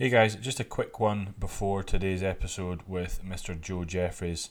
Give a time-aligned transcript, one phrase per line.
[0.00, 3.60] Hey guys, just a quick one before today's episode with Mr.
[3.60, 4.50] Joe Jeffries.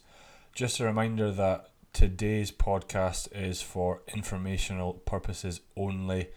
[0.54, 6.28] Just a reminder that today's podcast is for informational purposes only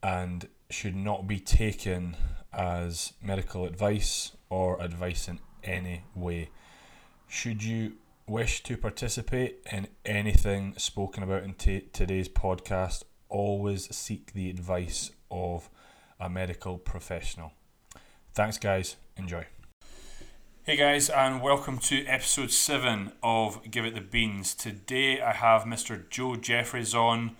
[0.00, 2.16] and should not be taken
[2.52, 6.50] as medical advice or advice in any way.
[7.26, 7.94] Should you
[8.28, 15.10] wish to participate in anything spoken about in t- today's podcast, always seek the advice
[15.32, 15.68] of
[16.20, 17.54] a medical professional.
[18.34, 18.96] Thanks, guys.
[19.16, 19.46] Enjoy.
[20.62, 24.54] Hey guys, and welcome to episode 7 of Give It the Beans.
[24.54, 26.08] Today I have Mr.
[26.10, 27.34] Joe Jeffries on.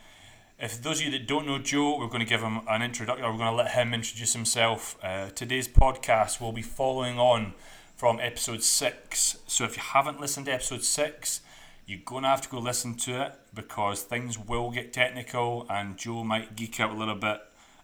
[0.59, 3.25] If those of you that don't know Joe, we're going to give him an introduction,
[3.25, 4.97] we're going to let him introduce himself.
[5.01, 7.55] Uh, today's podcast will be following on
[7.95, 9.39] from episode 6.
[9.47, 11.41] So if you haven't listened to episode 6,
[11.87, 15.97] you're going to have to go listen to it because things will get technical and
[15.97, 17.41] Joe might geek out a little bit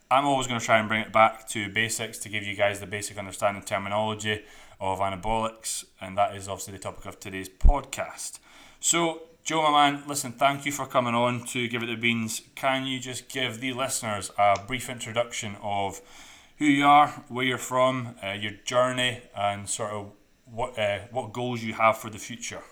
[0.08, 2.78] I'm always going to try and bring it back to basics to give you guys
[2.78, 4.44] the basic understanding terminology
[4.80, 8.38] of anabolics, and that is obviously the topic of today's podcast.
[8.78, 12.42] So, Joe, my man, listen, thank you for coming on to Give It the Beans.
[12.54, 16.00] Can you just give the listeners a brief introduction of
[16.58, 20.12] who you are, where you're from, uh, your journey, and sort of
[20.44, 22.62] what uh, what goals you have for the future?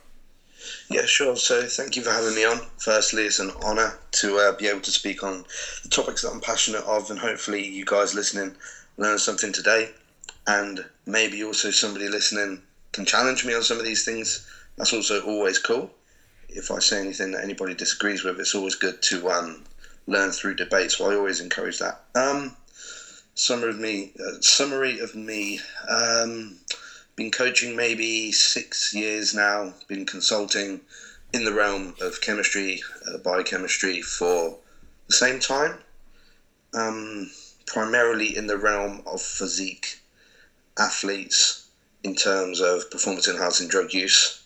[0.88, 1.36] Yeah, sure.
[1.36, 2.60] So thank you for having me on.
[2.78, 5.44] Firstly, it's an honour to uh, be able to speak on
[5.82, 8.54] the topics that I'm passionate of, and hopefully, you guys listening
[8.96, 9.90] learn something today.
[10.46, 12.60] And maybe also somebody listening
[12.92, 14.46] can challenge me on some of these things.
[14.76, 15.90] That's also always cool.
[16.48, 19.64] If I say anything that anybody disagrees with, it's always good to um,
[20.06, 20.92] learn through debate.
[20.92, 21.98] So I always encourage that.
[22.14, 22.54] Um,
[23.34, 24.12] summary of me.
[24.20, 25.60] Uh, summary of me.
[25.88, 26.58] Um,
[27.16, 30.80] been coaching maybe six years now, been consulting
[31.32, 34.58] in the realm of chemistry, uh, biochemistry for
[35.06, 35.78] the same time,
[36.74, 37.30] um,
[37.66, 40.00] primarily in the realm of physique
[40.78, 41.68] athletes
[42.02, 44.40] in terms of performance enhancing drug use.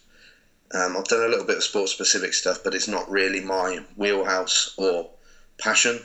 [0.72, 3.81] Um, I've done a little bit of sports specific stuff, but it's not really my
[3.97, 5.09] wheelhouse or
[5.56, 6.03] passion.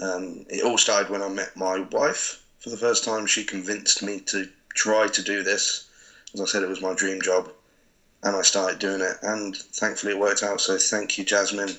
[0.00, 3.26] Um, it all started when I met my wife for the first time.
[3.26, 5.88] She convinced me to try to do this.
[6.34, 7.50] As I said, it was my dream job,
[8.22, 10.60] and I started doing it, and thankfully it worked out.
[10.60, 11.76] So thank you, Jasmine,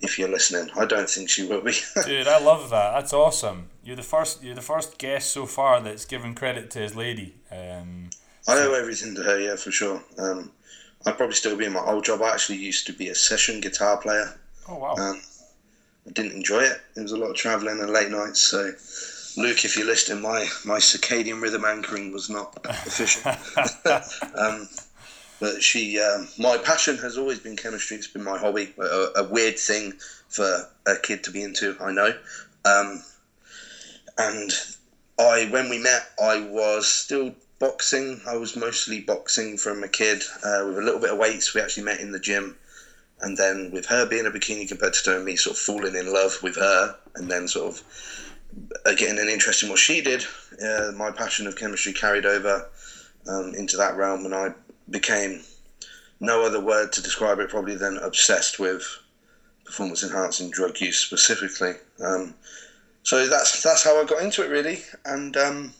[0.00, 0.70] if you're listening.
[0.78, 1.72] I don't think she will be.
[2.04, 2.92] Dude, I love that.
[2.92, 3.70] That's awesome.
[3.82, 4.42] You're the first.
[4.42, 7.34] You're the first guest so far that's given credit to his lady.
[7.50, 8.10] Um,
[8.48, 10.02] I owe everything to her, yeah, for sure.
[10.18, 10.52] Um,
[11.04, 12.22] I'd probably still be in my old job.
[12.22, 14.38] I actually used to be a session guitar player.
[14.68, 14.94] Oh wow.
[14.94, 15.20] Um,
[16.06, 16.80] I didn't enjoy it.
[16.96, 18.72] It was a lot of travelling and late nights, so
[19.36, 23.26] Luke, if you're listening, my, my circadian rhythm anchoring was not efficient.
[24.38, 24.68] um,
[25.40, 27.98] but she, um, my passion has always been chemistry.
[27.98, 28.72] It's been my hobby.
[28.78, 29.92] A, a weird thing
[30.28, 32.14] for a kid to be into, I know.
[32.64, 33.02] Um,
[34.16, 34.50] and
[35.18, 38.22] I, when we met, I was still boxing.
[38.26, 41.54] I was mostly boxing from a kid uh, with a little bit of weights.
[41.54, 42.56] We actually met in the gym.
[43.20, 46.38] And then with her being a bikini competitor and me sort of falling in love
[46.42, 48.25] with her and then sort of
[48.86, 50.24] uh, getting an interest in what she did,
[50.62, 52.68] uh, my passion of chemistry carried over
[53.28, 54.50] um, into that realm, and I
[54.88, 55.42] became
[56.20, 58.82] no other word to describe it probably than obsessed with
[59.64, 61.74] performance enhancing drug use specifically.
[62.02, 62.34] Um,
[63.02, 65.74] so that's that's how I got into it really, and um,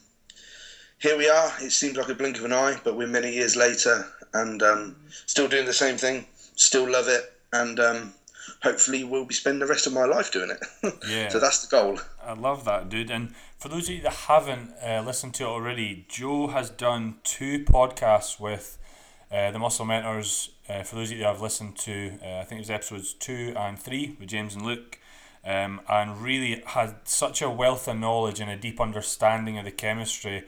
[0.99, 1.51] here we are.
[1.61, 4.95] It seems like a blink of an eye, but we're many years later and um,
[5.25, 6.25] still doing the same thing.
[6.55, 8.13] Still love it, and um,
[8.63, 10.59] hopefully we'll be spending the rest of my life doing it.
[11.07, 11.29] Yeah.
[11.29, 11.99] so that's the goal.
[12.27, 13.09] I love that, dude.
[13.09, 17.15] And for those of you that haven't uh, listened to it already, Joe has done
[17.23, 18.77] two podcasts with
[19.31, 20.49] uh, the Muscle Mentors.
[20.67, 23.13] Uh, for those of you that have listened to, uh, I think it was episodes
[23.13, 24.99] two and three with James and Luke.
[25.45, 29.71] Um, and really had such a wealth of knowledge and a deep understanding of the
[29.71, 30.43] chemistry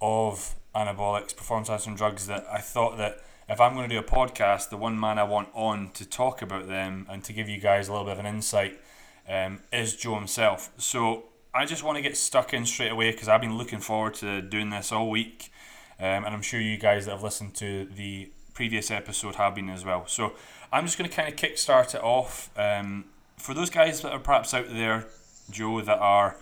[0.00, 3.18] of anabolics, performance enhancing drugs that I thought that
[3.50, 6.40] if I'm going to do a podcast, the one man I want on to talk
[6.40, 8.80] about them and to give you guys a little bit of an insight
[9.28, 10.70] um, is Joe himself.
[10.78, 11.24] So
[11.54, 14.42] I just want to get stuck in straight away because I've been looking forward to
[14.42, 15.52] doing this all week,
[15.98, 19.68] um, and I'm sure you guys that have listened to the previous episode have been
[19.68, 20.06] as well.
[20.06, 20.32] So
[20.72, 22.50] I'm just going to kind of kickstart it off.
[22.56, 25.06] Um, for those guys that are perhaps out there,
[25.50, 26.36] Joe, that are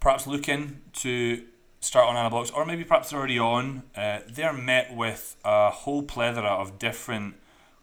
[0.00, 1.44] perhaps looking to
[1.80, 6.02] start on anabolics, or maybe perhaps they're already on, uh, they're met with a whole
[6.02, 7.36] plethora of different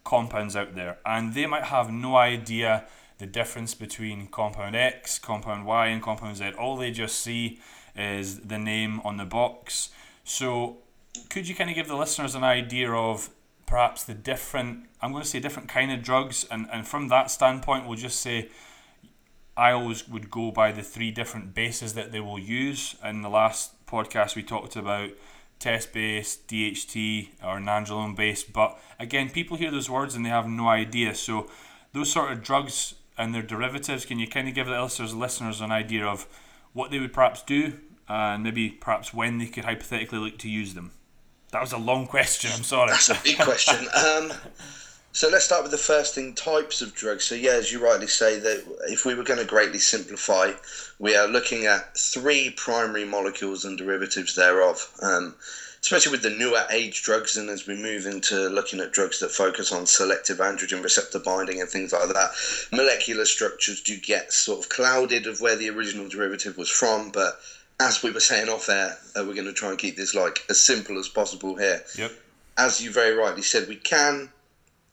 [0.04, 2.86] compounds out there, and they might have no idea
[3.18, 6.52] the difference between compound X, compound Y, and compound Z.
[6.58, 7.60] All they just see
[7.96, 9.90] is the name on the box.
[10.24, 10.78] So,
[11.30, 13.30] could you kind of give the listeners an idea of
[13.66, 17.32] perhaps the different, I'm going to say different kind of drugs, and, and from that
[17.32, 18.50] standpoint, we'll just say
[19.56, 23.30] I always would go by the three different bases that they will use in the
[23.30, 25.12] last podcast we talked about
[25.60, 28.52] test based, DHT, or nandrolone based.
[28.52, 31.14] But again, people hear those words and they have no idea.
[31.16, 31.50] So,
[31.94, 35.62] those sort of drugs and their derivatives, can you kind of give the listeners, listeners
[35.62, 36.28] an idea of
[36.74, 37.74] what they would perhaps do
[38.08, 40.92] and maybe perhaps when they could hypothetically look to use them?
[41.52, 42.50] That was a long question.
[42.54, 42.90] I'm sorry.
[42.90, 43.88] That's a big question.
[43.96, 44.34] Um,
[45.16, 47.26] so let's start with the first thing: types of drugs.
[47.26, 50.54] So yeah, as you rightly say, that if we were going to greatly simplify,
[50.98, 54.92] we are looking at three primary molecules and derivatives thereof.
[55.04, 55.36] Um,
[55.84, 59.30] especially with the newer age drugs, and as we move into looking at drugs that
[59.30, 62.32] focus on selective androgen receptor binding and things like that,
[62.72, 67.12] molecular structures do get sort of clouded of where the original derivative was from.
[67.12, 67.38] But
[67.82, 70.46] as we were saying off air, uh, we're going to try and keep this like
[70.50, 71.84] as simple as possible here.
[71.98, 72.14] Yep.
[72.58, 74.30] As you very rightly said, we can,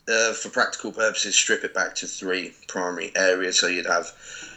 [0.08, 3.60] uh, for practical purposes, strip it back to three primary areas.
[3.60, 4.10] So you'd have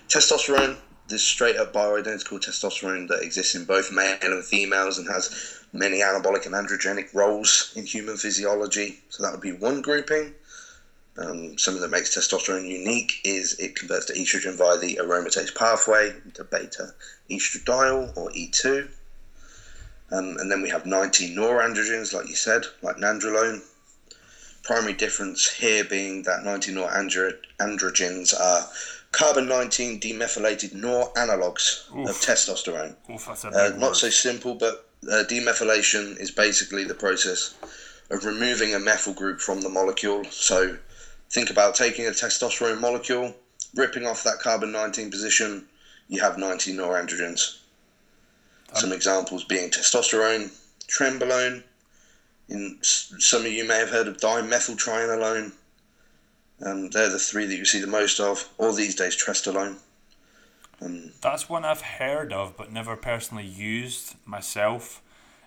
[0.08, 0.78] testosterone,
[1.10, 6.00] this straight up bioidentical testosterone that exists in both male and females and has many
[6.02, 9.00] anabolic and androgenic roles in human physiology.
[9.10, 10.34] So that would be one grouping.
[11.18, 16.14] Um, something that makes testosterone unique is it converts to estrogen via the aromatase pathway
[16.34, 16.94] to beta
[17.30, 18.88] estradiol or E2.
[20.12, 23.62] Um, and then we have 19 norandrogens, like you said, like nandrolone.
[24.64, 28.70] Primary difference here being that 19 norandrogens are
[29.12, 32.10] carbon 19 demethylated nor analogues Oof.
[32.10, 32.96] of testosterone.
[33.12, 37.56] Oof, uh, not so simple, but uh, demethylation is basically the process
[38.10, 40.24] of removing a methyl group from the molecule.
[40.26, 40.78] So
[41.30, 43.36] think about taking a testosterone molecule,
[43.76, 45.68] ripping off that carbon 19 position,
[46.08, 47.60] you have 19 norandrogens.
[48.74, 50.52] Some examples being testosterone,
[50.88, 51.64] trenbolone.
[52.50, 55.54] In some of you may have heard of dimethyltrianolone.
[56.66, 58.50] Um, they're the three that you see the most of.
[58.58, 59.78] Or these days, trestolone.
[60.84, 65.02] Um, That's one I've heard of, but never personally used myself.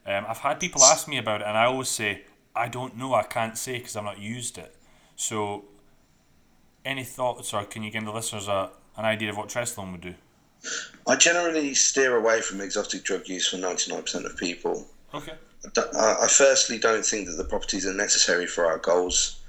[0.06, 2.22] Um, I've had people ask me about it, and I always say
[2.56, 3.14] I don't know.
[3.14, 4.74] I can't say because I've not used it.
[5.14, 5.64] So,
[6.84, 10.00] any thoughts, or can you give the listeners a, an idea of what trestolone would
[10.00, 10.14] do?
[11.06, 14.86] I generally steer away from exotic drug use for 99% of people.
[15.14, 15.34] Okay.
[15.76, 19.40] I firstly don't think that the properties are necessary for our goals.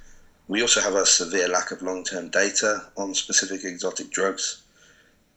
[0.48, 4.63] We also have a severe lack of long term data on specific exotic drugs.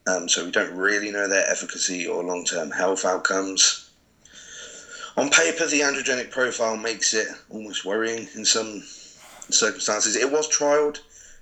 [0.06, 3.90] Um, so we don't really know their efficacy or long term health outcomes.
[5.16, 8.82] On paper, the androgenic profile makes it almost worrying in some
[9.50, 10.16] circumstances.
[10.16, 11.00] It was trialed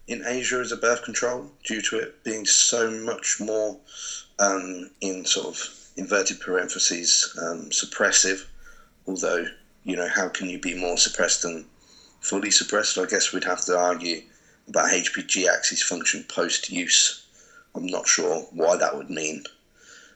[0.09, 3.79] in Asia as a birth control due to it being so much more
[4.39, 8.47] um, in sort of inverted parentheses um, suppressive.
[9.07, 9.47] Although,
[9.85, 11.67] you know, how can you be more suppressed than
[12.21, 12.99] fully suppressed?
[12.99, 14.23] I guess we'd have to argue
[14.67, 17.28] about HPG axis function post use.
[17.79, 19.45] I'm not sure why that would mean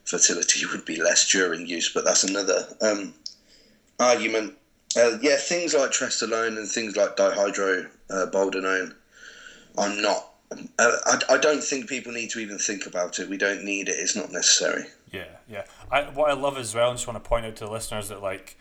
[0.05, 3.15] fertility would be less during use, but that's another um,
[3.99, 4.55] argument.
[4.97, 8.95] Uh, yeah, things like trestolone and things like dihydroboldenone uh,
[9.79, 10.29] I'm not.
[10.51, 13.31] Uh, I, I don't think people need to even think about it.
[13.31, 13.93] We don't need it.
[13.93, 14.85] It's not necessary.
[15.11, 15.65] Yeah, yeah.
[15.91, 18.11] I, what I love as well, I just want to point out to the listeners
[18.11, 18.59] that like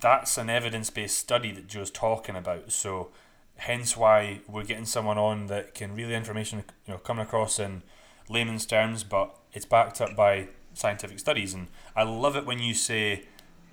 [0.00, 2.72] that's an evidence based study that Joe's talking about.
[2.72, 3.08] So
[3.56, 7.82] hence why we're getting someone on that can really information you know coming across in
[8.28, 11.54] layman's terms, but it's backed up by scientific studies.
[11.54, 13.24] And I love it when you say,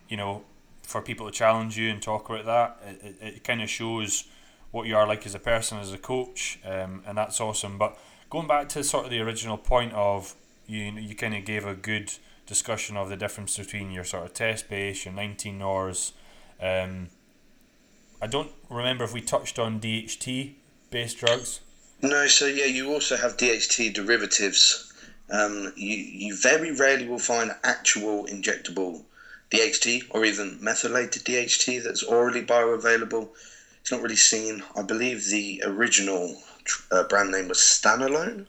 [0.07, 0.43] you know,
[0.89, 2.79] for people to challenge you and talk about that.
[2.85, 4.25] It, it, it kind of shows
[4.71, 7.77] what you are like as a person, as a coach, um, and that's awesome.
[7.77, 7.97] But
[8.29, 10.35] going back to sort of the original point of
[10.67, 12.11] you, you kind of gave a good
[12.45, 16.13] discussion of the difference between your sort of test base, your 19 NORs.
[16.61, 17.09] Um,
[18.21, 20.53] I don't remember if we touched on DHT
[20.89, 21.61] based drugs.
[22.01, 24.91] No, so yeah, you also have DHT derivatives.
[25.29, 29.03] Um, you, you very rarely will find actual injectable
[29.51, 33.29] DHT or even methylated DHT that's orally bioavailable.
[33.81, 34.63] It's not really seen.
[34.75, 36.35] I believe the original
[36.91, 38.45] uh, brand name was Stanolone.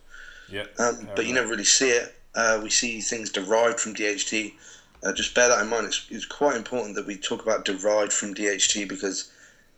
[0.48, 0.66] Yeah.
[0.78, 2.14] Um, but you never really see it.
[2.34, 4.52] Uh, we see things derived from DHT.
[5.02, 5.86] Uh, just bear that in mind.
[5.86, 9.30] It's, it's quite important that we talk about derived from DHT because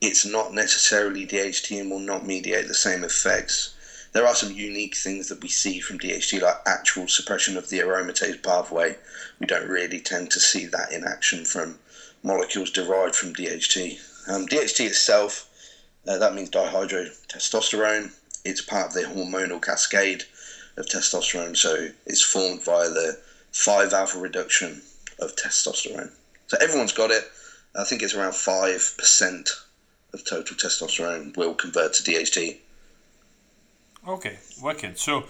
[0.02, 3.72] it's not necessarily DHT and will not mediate the same effects.
[4.12, 7.78] There are some unique things that we see from DHT, like actual suppression of the
[7.78, 8.96] aromatase pathway.
[9.38, 11.78] We don't really tend to see that in action from
[12.20, 14.28] molecules derived from DHT.
[14.28, 15.46] Um, DHT itself,
[16.08, 18.10] uh, that means dihydrotestosterone.
[18.44, 20.24] It's part of the hormonal cascade
[20.76, 23.18] of testosterone, so it's formed via the
[23.52, 24.82] 5 alpha reduction
[25.20, 26.10] of testosterone.
[26.48, 27.22] So everyone's got it.
[27.76, 29.48] I think it's around 5%
[30.12, 32.58] of total testosterone will convert to DHT.
[34.06, 34.98] Okay, wicked.
[34.98, 35.24] So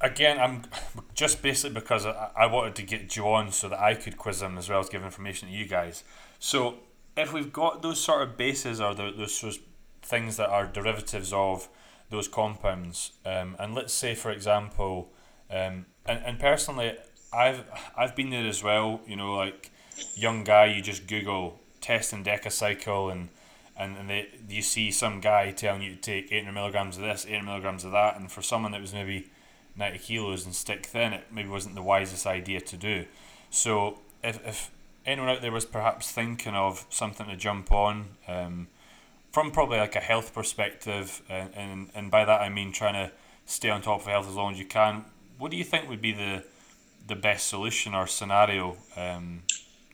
[0.00, 0.62] again, I'm
[1.14, 4.42] just basically because I, I wanted to get Joe on so that I could quiz
[4.42, 6.04] him as well as give information to you guys.
[6.38, 6.76] So
[7.16, 9.58] if we've got those sort of bases or the, those of
[10.02, 11.68] things that are derivatives of
[12.10, 15.12] those compounds, um, and let's say for example,
[15.50, 16.96] um, and, and personally,
[17.32, 17.64] I've
[17.96, 19.00] I've been there as well.
[19.06, 19.70] You know, like
[20.14, 23.28] young guy, you just Google testing decacycle and
[23.78, 27.24] and, and they, you see some guy telling you to take 800 milligrams of this,
[27.26, 29.30] 800 milligrams of that, and for someone that was maybe
[29.76, 33.06] 90 kilos and stick thin, it maybe wasn't the wisest idea to do.
[33.50, 34.70] So if, if
[35.06, 38.66] anyone out there was perhaps thinking of something to jump on, um,
[39.30, 43.12] from probably like a health perspective, and, and, and by that I mean trying to
[43.46, 45.04] stay on top of health as long as you can,
[45.38, 46.44] what do you think would be the
[47.06, 49.42] the best solution or scenario, um,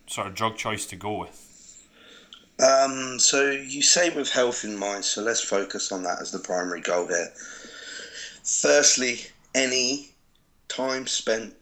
[0.08, 1.53] sort of drug choice to go with?
[2.60, 6.38] Um, so you say with health in mind, so let's focus on that as the
[6.38, 7.32] primary goal here.
[8.44, 9.20] Firstly,
[9.54, 10.10] any
[10.68, 11.54] time spent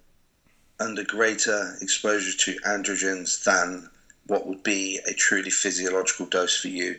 [0.80, 3.88] under greater exposure to androgens than
[4.26, 6.99] what would be a truly physiological dose for you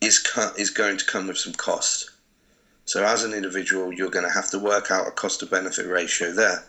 [0.00, 0.26] is
[0.58, 2.10] is going to come with some cost.
[2.84, 5.86] So as an individual, you're going to have to work out a cost to benefit
[5.86, 6.64] ratio there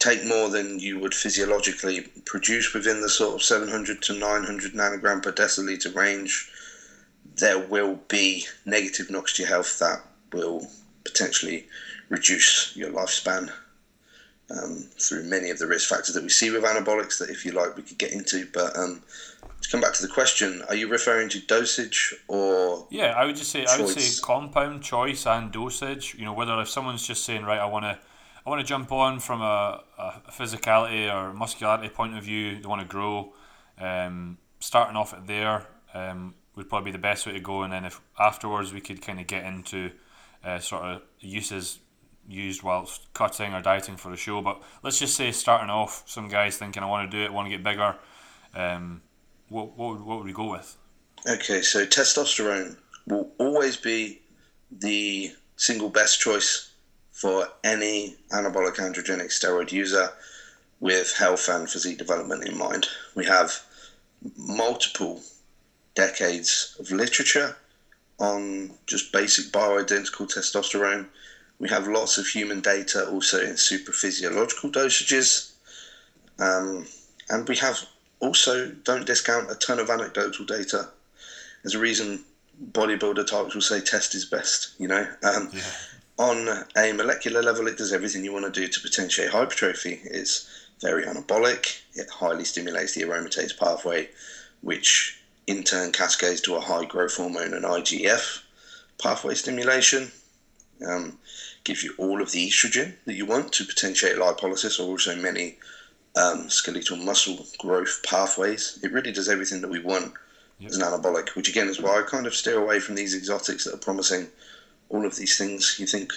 [0.00, 5.22] take more than you would physiologically produce within the sort of 700 to 900 nanogram
[5.22, 6.50] per deciliter range,
[7.36, 10.02] there will be negative knocks to your health that
[10.32, 10.66] will
[11.04, 11.66] potentially
[12.08, 13.52] reduce your lifespan
[14.50, 17.52] um, through many of the risk factors that we see with anabolics that, if you
[17.52, 18.48] like, we could get into.
[18.52, 19.02] But um,
[19.60, 22.86] to come back to the question, are you referring to dosage or?
[22.90, 23.78] Yeah, I would just say choice?
[23.78, 26.16] I would say compound choice and dosage.
[26.18, 27.98] You know, whether if someone's just saying, right, I want to
[28.44, 32.60] I want to jump on from a, a physicality or muscularity point of view.
[32.60, 33.34] They want to grow.
[33.78, 37.72] Um, starting off at there um, would probably be the best way to go, and
[37.72, 39.90] then if afterwards we could kind of get into
[40.44, 41.80] uh, sort of uses
[42.28, 44.40] used whilst cutting or dieting for the show.
[44.40, 47.46] But let's just say starting off, some guys thinking I want to do it, want
[47.46, 47.96] to get bigger.
[48.54, 49.02] Um,
[49.48, 50.76] what what what would we go with?
[51.28, 54.22] Okay, so testosterone will always be
[54.70, 56.69] the single best choice
[57.20, 60.08] for any anabolic androgenic steroid user
[60.80, 62.86] with health and physique development in mind.
[63.14, 63.60] We have
[64.38, 65.20] multiple
[65.94, 67.58] decades of literature
[68.18, 71.08] on just basic bioidentical testosterone.
[71.58, 75.50] We have lots of human data also in supraphysiological dosages.
[76.38, 76.86] Um,
[77.28, 77.84] and we have
[78.20, 80.88] also, don't discount a ton of anecdotal data.
[81.62, 82.24] There's a reason
[82.72, 85.06] bodybuilder types will say test is best, you know?
[85.22, 85.62] Um, yeah
[86.20, 90.00] on a molecular level, it does everything you want to do to potentiate hypertrophy.
[90.04, 91.80] It's very anabolic.
[91.94, 94.10] It highly stimulates the aromatase pathway,
[94.60, 98.42] which in turn cascades to a high growth hormone and IGF
[99.02, 100.12] pathway stimulation.
[100.86, 101.18] Um,
[101.64, 105.56] gives you all of the estrogen that you want to potentiate lipolysis, or also many
[106.16, 108.78] um, skeletal muscle growth pathways.
[108.82, 110.12] It really does everything that we want
[110.58, 110.70] yep.
[110.70, 113.64] as an anabolic, which again is why I kind of steer away from these exotics
[113.64, 114.28] that are promising
[114.90, 116.12] all of these things, you think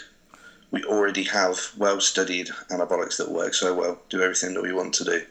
[0.72, 4.94] we already have well studied anabolics that work so well, do everything that we want
[4.96, 5.22] to do.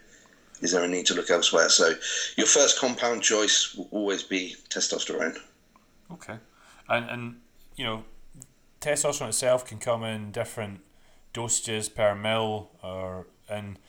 [0.60, 1.68] Is there a need to look elsewhere?
[1.68, 1.94] So,
[2.36, 5.36] your first compound choice will always be testosterone.
[6.12, 6.36] Okay,
[6.88, 7.40] and and
[7.74, 8.04] you know,
[8.80, 10.80] testosterone itself can come in different
[11.34, 13.80] dosages per mil, or and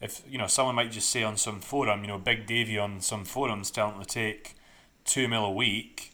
[0.00, 3.02] if you know someone might just say on some forum, you know, Big Davy on
[3.02, 4.54] some forums telling them to take
[5.04, 6.11] two mil a week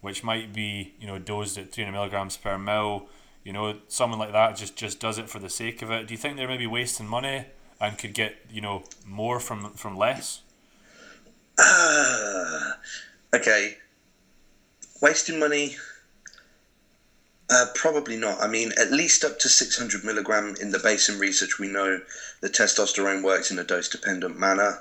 [0.00, 3.06] which might be you know dosed at 300 milligrams per mil.
[3.44, 6.06] You know, someone like that just just does it for the sake of it.
[6.06, 7.46] Do you think they're maybe wasting money
[7.80, 10.42] and could get you know more from from less?
[11.58, 12.72] Uh,
[13.34, 13.76] okay,
[15.00, 15.76] wasting money.
[17.50, 18.40] Uh, probably not.
[18.40, 22.00] I mean, at least up to 600 milligram in the basin research, we know
[22.42, 24.78] that testosterone works in a dose dependent manner,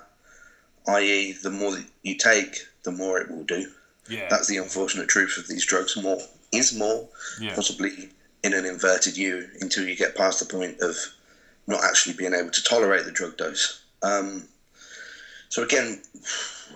[0.87, 3.71] i.e., the more you take, the more it will do.
[4.09, 4.27] Yeah.
[4.29, 5.95] That's the unfortunate truth of these drugs.
[5.95, 6.19] More
[6.51, 7.07] is more,
[7.39, 7.53] yeah.
[7.55, 8.09] possibly
[8.43, 10.95] in an inverted U until you get past the point of
[11.67, 13.83] not actually being able to tolerate the drug dose.
[14.01, 14.47] Um,
[15.49, 16.01] so again,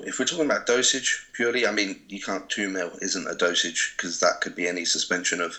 [0.01, 3.93] if we're talking about dosage purely, I mean, you can't two mil isn't a dosage
[3.95, 5.57] because that could be any suspension of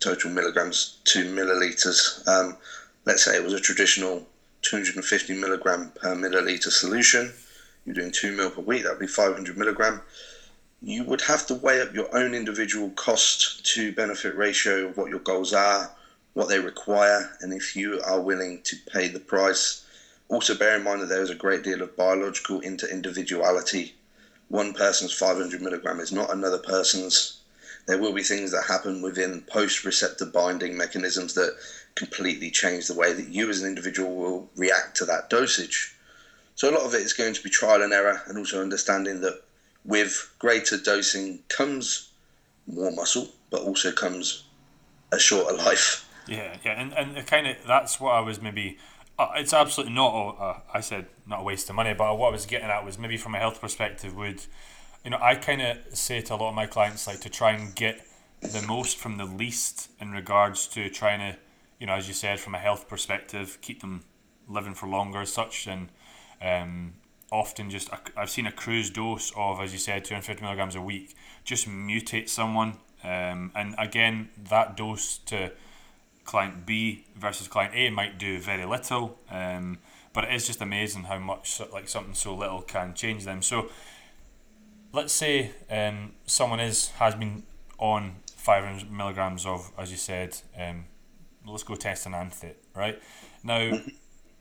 [0.00, 2.26] total milligrams to milliliters.
[2.26, 2.56] Um,
[3.04, 4.26] let's say it was a traditional
[4.62, 7.32] 250 milligram per milliliter solution.
[7.84, 8.84] You're doing two mil per week.
[8.84, 10.00] That'd be 500 milligram
[10.84, 15.20] you would have to weigh up your own individual cost to benefit ratio what your
[15.20, 15.90] goals are,
[16.34, 19.82] what they require, and if you are willing to pay the price.
[20.28, 23.94] Also, bear in mind that there is a great deal of biological inter individuality.
[24.48, 27.38] One person's 500 milligram is not another person's.
[27.86, 31.56] there will be things that happen within post receptor binding mechanisms that
[31.94, 35.94] completely change the way that you as an individual will react to that dosage.
[36.56, 39.22] So a lot of it is going to be trial and error and also understanding
[39.22, 39.43] that
[39.84, 42.10] with greater dosing comes
[42.66, 44.44] more muscle, but also comes
[45.12, 46.08] a shorter life.
[46.26, 48.78] Yeah, yeah, and, and kind of that's what I was maybe.
[49.18, 50.12] Uh, it's absolutely not.
[50.12, 52.84] A, uh, I said not a waste of money, but what I was getting at
[52.84, 54.42] was maybe from a health perspective would,
[55.04, 57.52] you know, I kind of say to a lot of my clients like to try
[57.52, 58.06] and get
[58.40, 61.38] the most from the least in regards to trying to,
[61.78, 64.04] you know, as you said, from a health perspective, keep them
[64.48, 65.90] living for longer such, and
[66.42, 66.94] um,
[67.34, 71.14] often just I've seen a cruise dose of, as you said, 250 milligrams a week
[71.44, 72.78] just mutate someone.
[73.02, 75.50] Um, and again, that dose to
[76.24, 79.18] client B versus client A might do very little.
[79.30, 79.78] Um,
[80.12, 83.42] but it is just amazing how much like something so little can change them.
[83.42, 83.68] So
[84.92, 87.42] let's say um, someone is has been
[87.78, 90.84] on 500 milligrams of, as you said, um,
[91.46, 93.02] let's go test an anthet, right?
[93.42, 93.72] Now,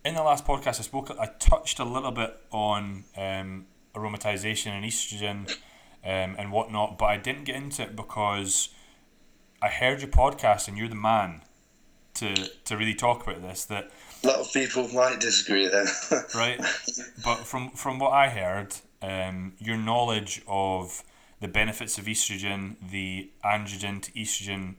[0.06, 4.86] in the last podcast, I spoke, I touched a little bit on um, aromatization and
[4.86, 5.50] estrogen
[6.04, 8.70] um, and whatnot, but I didn't get into it because
[9.62, 11.42] I heard your podcast and you're the man
[12.16, 13.66] to to really talk about this.
[13.66, 13.92] That
[14.24, 15.88] a lot of people might disagree there,
[16.36, 16.60] right?
[17.24, 21.04] But from from what I heard, um, your knowledge of
[21.40, 24.76] the benefits of estrogen, the androgen to estrogen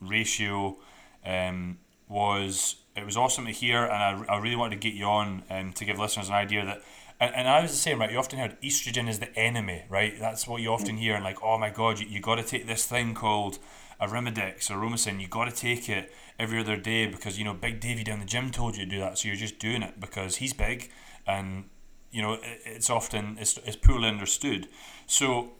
[0.00, 0.76] ratio,
[1.24, 1.78] um,
[2.08, 5.42] was it was awesome to hear, and I, I really wanted to get you on
[5.50, 6.82] and to give listeners an idea that.
[7.18, 8.10] And, and I was the same, right?
[8.10, 10.18] You often heard estrogen is the enemy, right?
[10.20, 12.66] That's what you often hear, and like, oh my god, you, you got to take
[12.66, 13.58] this thing called
[14.00, 15.20] Arimidex or Aromasin.
[15.20, 18.26] You got to take it every other day because you know Big Davy down the
[18.26, 20.90] gym told you to do that, so you're just doing it because he's big,
[21.26, 21.64] and
[22.10, 24.68] you know it, it's often it's, it's poorly understood.
[25.06, 25.52] So,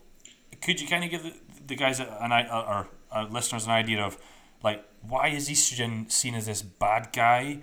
[0.61, 1.35] could you kind of give the,
[1.67, 4.19] the guys an or our uh, listeners an idea of
[4.63, 7.61] like why is estrogen seen as this bad guy?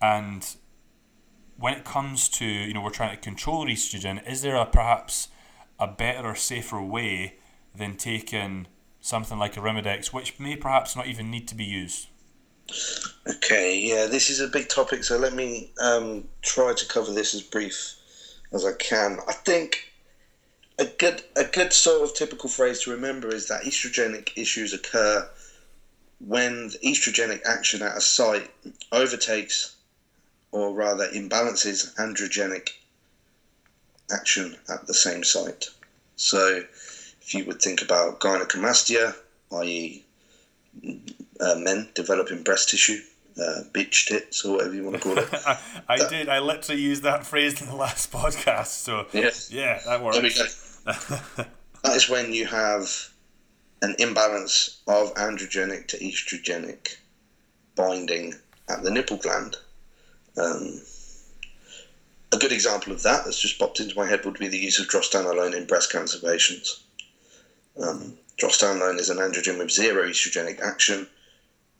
[0.00, 0.46] And
[1.58, 5.28] when it comes to you know we're trying to control estrogen is there a perhaps
[5.78, 7.36] a better or safer way
[7.74, 8.66] than taking
[9.00, 12.08] something like Arimidex which may perhaps not even need to be used?
[13.26, 17.34] Okay yeah this is a big topic so let me um, try to cover this
[17.34, 17.94] as brief
[18.52, 19.18] as i can.
[19.26, 19.92] I think
[20.78, 25.28] a good a good sort of typical phrase to remember is that estrogenic issues occur
[26.20, 28.50] when the estrogenic action at a site
[28.92, 29.76] overtakes,
[30.52, 32.70] or rather imbalances, androgenic
[34.12, 35.66] action at the same site.
[36.16, 36.62] So,
[37.20, 39.14] if you would think about gynecomastia,
[39.52, 40.04] i.e.,
[41.40, 43.00] uh, men developing breast tissue,
[43.38, 45.28] uh, bitch tits, or whatever you want to call it.
[45.46, 46.28] I, I that, did.
[46.28, 48.68] I literally used that phrase in the last podcast.
[48.68, 49.50] So, yes.
[49.50, 50.16] yeah, that works.
[50.16, 51.44] There we go.
[51.82, 53.10] that is when you have
[53.82, 56.96] an imbalance of androgenic to estrogenic
[57.74, 58.34] binding
[58.68, 59.56] at the nipple gland.
[60.36, 60.80] Um,
[62.32, 64.78] a good example of that that's just popped into my head would be the use
[64.78, 66.82] of drostanolone in breast cancer patients.
[67.80, 71.06] Um, drostanolone is an androgen with zero estrogenic action.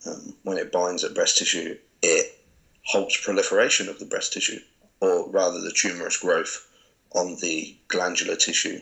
[0.06, 2.38] Um, when it binds at breast tissue, it
[2.85, 4.61] halts proliferation of the breast tissue,
[5.00, 6.66] or rather the tumorous growth
[7.12, 8.80] on the glandular tissue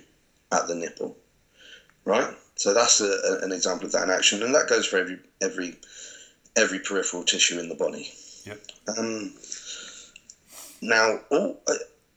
[0.52, 1.16] at the nipple.
[2.04, 2.34] Right?
[2.56, 5.18] So that's a, a, an example of that in action, and that goes for every
[5.40, 5.76] every
[6.56, 8.12] every peripheral tissue in the body.
[8.44, 8.60] Yep.
[8.96, 9.34] Um,
[10.80, 11.76] now, all, I,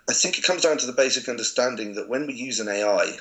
[0.10, 3.18] I think it comes down to the basic understanding that when we use an AI,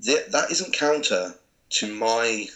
[0.00, 1.34] that, that isn't counter
[1.70, 2.46] to my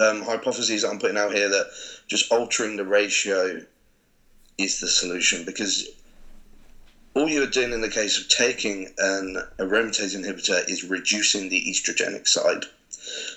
[0.00, 1.70] um, hypotheses that I'm putting out here that
[2.06, 3.62] just altering the ratio
[4.58, 5.88] is the solution because
[7.14, 12.26] all you're doing in the case of taking an aromatase inhibitor is reducing the estrogenic
[12.26, 12.64] side.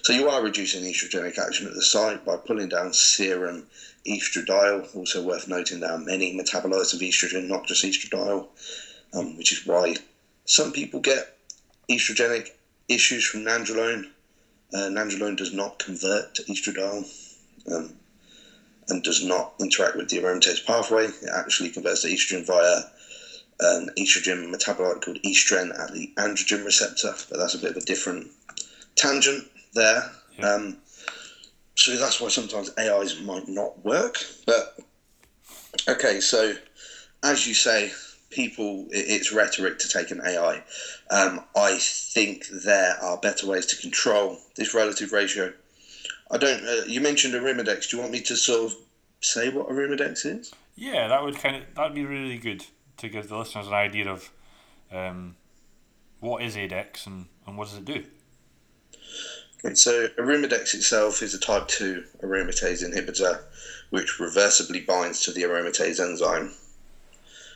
[0.04, 3.66] So you are reducing estrogenic action at the site by pulling down serum
[4.08, 4.96] estradiol.
[4.96, 8.48] Also worth noting there are many metabolites of estrogen, not just estradiol,
[9.14, 9.96] um, which is why
[10.46, 11.38] some people get
[11.90, 12.52] estrogenic
[12.88, 14.06] issues from nandrolone.
[14.74, 17.06] Uh, nandrolone does not convert to estradiol.
[17.72, 17.94] Um,
[18.88, 21.06] and does not interact with the aromatase pathway.
[21.06, 22.82] It actually converts to estrogen via
[23.60, 27.86] an estrogen metabolite called estren at the androgen receptor, but that's a bit of a
[27.86, 28.28] different
[28.96, 30.12] tangent there.
[30.38, 30.50] Yeah.
[30.50, 30.78] Um,
[31.76, 34.18] so that's why sometimes AIs might not work.
[34.46, 34.78] But
[35.88, 36.54] okay, so
[37.24, 37.92] as you say,
[38.30, 40.64] people, it's rhetoric to take an AI.
[41.10, 45.54] Um, I think there are better ways to control this relative ratio.
[46.32, 46.66] I don't.
[46.66, 47.90] Uh, you mentioned Arimidex.
[47.90, 48.78] Do you want me to sort of
[49.22, 50.54] say what Arimidex is?
[50.76, 52.66] Yeah, that would kind of that'd be really good
[52.98, 54.30] to give the listeners an idea of
[54.92, 55.36] um,
[56.20, 58.04] what is ADEX and, and what does it do?
[59.64, 63.42] Okay, so Arimidex itself is a type 2 aromatase inhibitor
[63.90, 66.52] which reversibly binds to the aromatase enzyme.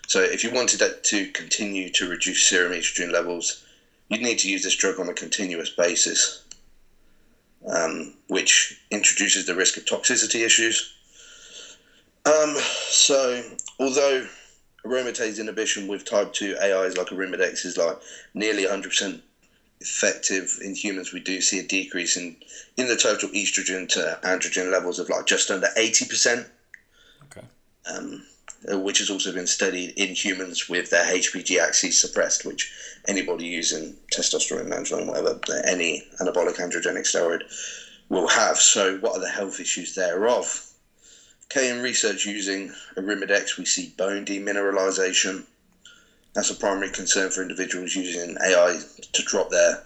[0.08, 3.66] So if you wanted it to continue to reduce serum estrogen levels,
[4.08, 6.44] you'd need to use this drug on a continuous basis,
[7.68, 10.96] um, which introduces the risk of toxicity issues.
[12.26, 13.44] Um, so
[13.80, 14.28] although
[14.86, 17.98] aromatase inhibition with type 2 AIs like Arimidex is like
[18.34, 19.22] nearly 100%
[19.82, 22.36] effective in humans, we do see a decrease in,
[22.78, 26.46] in the total estrogen to androgen levels of like just under 80%.
[27.26, 27.48] Okay.
[27.86, 28.24] Um,
[28.68, 32.72] which has also been studied in humans with their HPG axis suppressed, which
[33.08, 37.44] anybody using testosterone, androgen, whatever, any anabolic androgenic steroid
[38.10, 38.58] will have.
[38.58, 40.69] So, what are the health issues thereof?
[41.56, 45.46] In research using Arimidex, we see bone demineralization.
[46.34, 48.80] That's a primary concern for individuals using AI
[49.14, 49.84] to drop their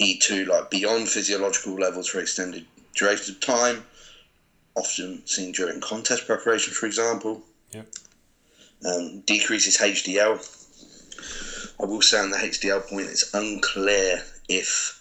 [0.00, 2.66] E2 like beyond physiological levels for extended
[2.96, 3.84] durations of time,
[4.74, 7.42] often seen during contest preparation, for example.
[7.70, 7.86] Yep.
[8.84, 10.40] Um, decreases HDL.
[11.80, 15.00] I will say on the HDL point, it's unclear if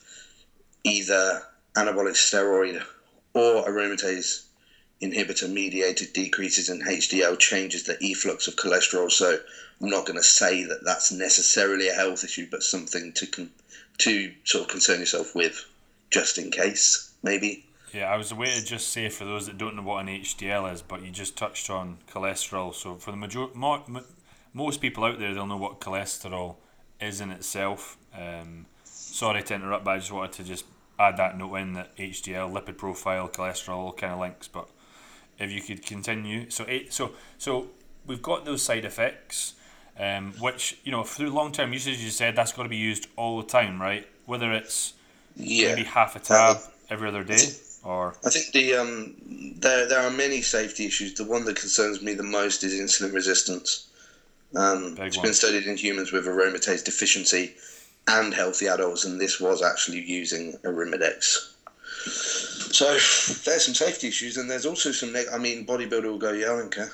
[0.84, 1.42] either
[1.76, 2.84] anabolic steroid
[3.34, 4.44] or aromatase
[5.02, 9.12] inhibitor mediated decreases in HDL changes the efflux of cholesterol.
[9.12, 9.40] So
[9.82, 13.52] I'm not going to say that that's necessarily a health issue, but something to con-
[14.00, 15.66] to sort of concern yourself with,
[16.10, 17.66] just in case, maybe.
[17.94, 20.72] Yeah, I was away to just say for those that don't know what an HDL
[20.72, 22.74] is, but you just touched on cholesterol.
[22.74, 23.84] So for the major, mo-
[24.54, 26.56] most people out there, they'll know what cholesterol
[27.02, 27.98] is in itself.
[28.18, 30.66] Um, sorry to interrupt, but I just wanted to just
[30.98, 34.48] add that note in that HDL, lipid profile, cholesterol, all kind of links.
[34.48, 34.70] But
[35.42, 37.68] if you could continue, so so so
[38.06, 39.54] we've got those side effects,
[40.00, 43.08] um, which you know through long term usage, you said that's got to be used
[43.16, 44.08] all the time, right?
[44.26, 44.94] Whether it's
[45.36, 45.70] yeah.
[45.70, 47.48] maybe half a tab uh, every other day.
[47.84, 49.16] Or I think the um,
[49.58, 51.16] there there are many safety issues.
[51.16, 53.88] The one that concerns me the most is insulin resistance.
[54.56, 55.26] Um, it's one.
[55.26, 57.56] been studied in humans with aromatase deficiency
[58.08, 61.54] and healthy adults, and this was actually using Arimidex.
[62.72, 65.16] So there's some safety issues, and there's also some.
[65.32, 66.92] I mean, bodybuilder will go, "Yeah, I don't care."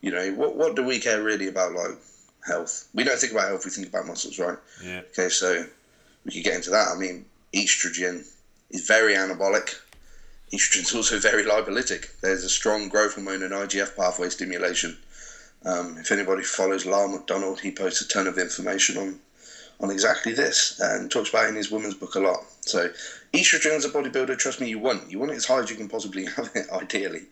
[0.00, 1.98] You know, what what do we care really about like
[2.46, 2.88] health?
[2.94, 4.58] We don't think about health; we think about muscles, right?
[4.84, 5.00] Yeah.
[5.10, 5.66] Okay, so
[6.24, 6.88] we could get into that.
[6.94, 8.26] I mean, estrogen
[8.70, 9.74] is very anabolic.
[10.52, 12.20] Estrogen is also very lipolytic.
[12.20, 14.96] There's a strong growth hormone and IGF pathway stimulation.
[15.64, 19.20] Um, if anybody follows Lyle McDonald, he posts a ton of information on
[19.80, 22.44] on exactly this and talks about in his women's book a lot.
[22.62, 22.90] So
[23.32, 25.10] estrogen as a bodybuilder, trust me, you want.
[25.10, 27.26] You want it as high as you can possibly have it, ideally.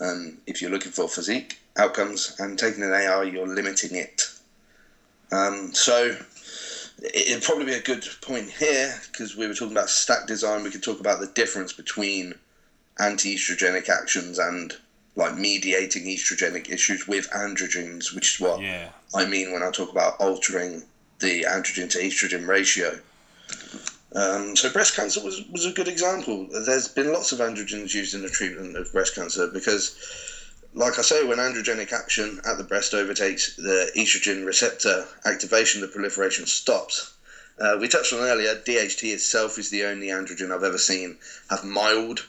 [0.00, 4.28] Um, if you're looking for physique outcomes and taking an AI, you're limiting it.
[5.32, 6.16] Um, so
[7.02, 10.62] it'd probably be a good point here because we were talking about stack design.
[10.62, 12.34] We could talk about the difference between
[12.98, 14.74] anti-estrogenic actions and
[15.16, 18.90] like mediating estrogenic issues with androgens, which is what yeah.
[19.14, 20.82] I mean when I talk about altering
[21.20, 22.98] the androgen to estrogen ratio.
[24.14, 26.48] Um, so breast cancer was, was a good example.
[26.50, 29.94] There's been lots of androgens used in the treatment of breast cancer because,
[30.74, 35.88] like I say, when androgenic action at the breast overtakes the estrogen receptor activation, the
[35.88, 37.12] proliferation stops.
[37.58, 41.18] Uh, we touched on earlier, DHT itself is the only androgen I've ever seen
[41.50, 42.26] have mild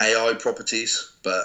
[0.00, 1.44] AI properties, but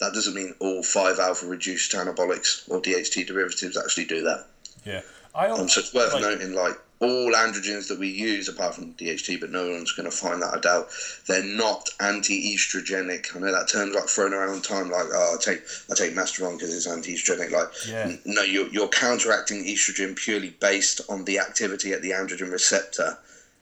[0.00, 4.46] that doesn't mean all 5 alpha reduced anabolics or DHT derivatives actually do that.
[4.84, 5.02] Yeah.
[5.34, 8.92] I um, so it's worth like, noting, like all androgens that we use, apart from
[8.94, 10.54] DHT, but no one's going to find that.
[10.54, 10.88] I doubt
[11.26, 13.36] they're not anti-estrogenic.
[13.36, 16.56] I know that term's like thrown around time, like oh, I take I take Masteron
[16.56, 17.52] because it's anti-estrogenic.
[17.52, 18.16] Like yeah.
[18.24, 23.16] no, you're you're counteracting estrogen purely based on the activity at the androgen receptor,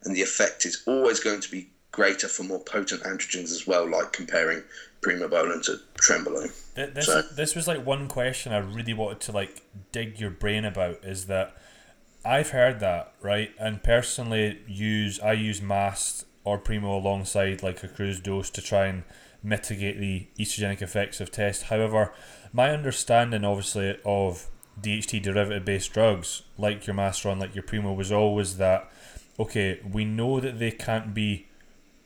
[0.05, 3.89] and the effect is always going to be greater for more potent androgens as well,
[3.89, 4.63] like comparing
[5.03, 6.53] primobolan to trenbolone.
[6.75, 7.23] This, so.
[7.23, 11.27] this was like one question I really wanted to like dig your brain about is
[11.27, 11.57] that
[12.25, 13.53] I've heard that, right?
[13.59, 18.87] And personally use I use mast or primo alongside like a cruise dose to try
[18.87, 19.05] and
[19.43, 21.65] mitigate the estrogenic effects of test.
[21.65, 22.13] However,
[22.53, 24.49] my understanding obviously of
[24.81, 28.91] DHT derivative based drugs like your Masteron, like your Primo was always that
[29.39, 31.47] okay, we know that they can't be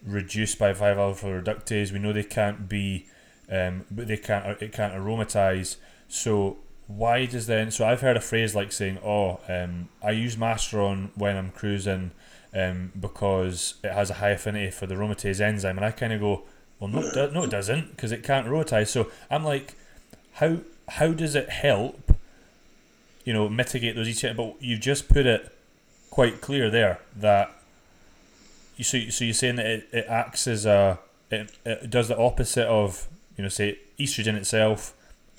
[0.05, 3.07] reduced by 5 alpha reductase, we know they can't be
[3.51, 5.77] um, but they can't it can't aromatize.
[6.09, 7.71] So why does then?
[7.71, 12.13] So I've heard a phrase like saying, "Oh, um, I use Masteron when I'm cruising
[12.55, 16.21] um, because it has a high affinity for the aromatase enzyme," and I kind of
[16.21, 16.43] go,
[16.79, 19.75] "Well, no, do- no, it doesn't, because it can't aromatize." So I'm like,
[20.35, 20.59] how
[20.89, 22.15] how does it help?
[23.25, 24.37] You know, mitigate those each.
[24.37, 25.53] But you just put it
[26.11, 27.53] quite clear there that
[28.83, 30.99] so so you're saying that it, it acts as a
[31.31, 34.95] it, it does the opposite of you know say estrogen itself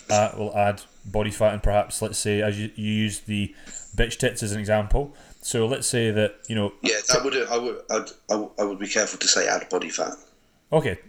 [0.10, 3.54] uh, will add body fat and perhaps let's say as you, you use the
[3.95, 5.15] bitch tits as an example.
[5.41, 6.73] So let's say that you know.
[6.82, 7.36] Yeah, I would.
[7.36, 7.82] I would.
[7.89, 8.49] I'd, I would.
[8.60, 10.13] I would be careful to say add body fat.
[10.71, 10.99] Okay.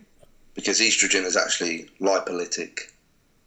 [0.55, 2.93] Because estrogen is actually lipolytic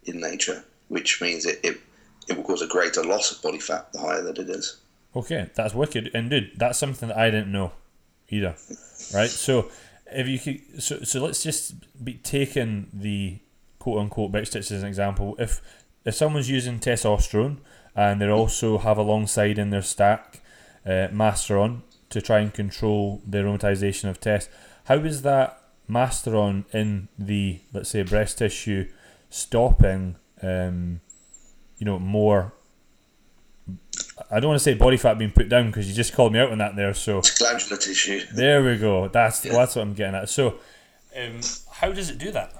[0.04, 1.80] in nature, which means it, it
[2.28, 4.80] it will cause a greater loss of body fat the higher that it is.
[5.14, 6.10] Okay, that's wicked.
[6.14, 7.72] And dude, that's something that I didn't know
[8.28, 8.54] either.
[9.14, 9.30] Right?
[9.30, 9.70] So
[10.12, 13.38] if you could so so let's just be taking the
[13.78, 15.36] quote unquote bitch tits as an example.
[15.38, 15.60] If
[16.04, 17.58] if someone's using testosterone
[17.94, 20.40] and they also have alongside in their stack
[20.84, 24.48] uh, Masteron to try and control the aromatization of test,
[24.84, 25.60] how is that
[25.90, 28.88] Masteron in the let's say breast tissue
[29.30, 31.00] stopping um,
[31.78, 32.52] you know more
[34.30, 36.38] I don't want to say body fat being put down because you just called me
[36.38, 36.94] out on that there.
[36.94, 38.22] So it's glandular tissue.
[38.34, 39.08] There we go.
[39.08, 39.52] That's yeah.
[39.52, 40.28] that's what I'm getting at.
[40.28, 40.58] So,
[41.16, 42.52] um, how does it do that?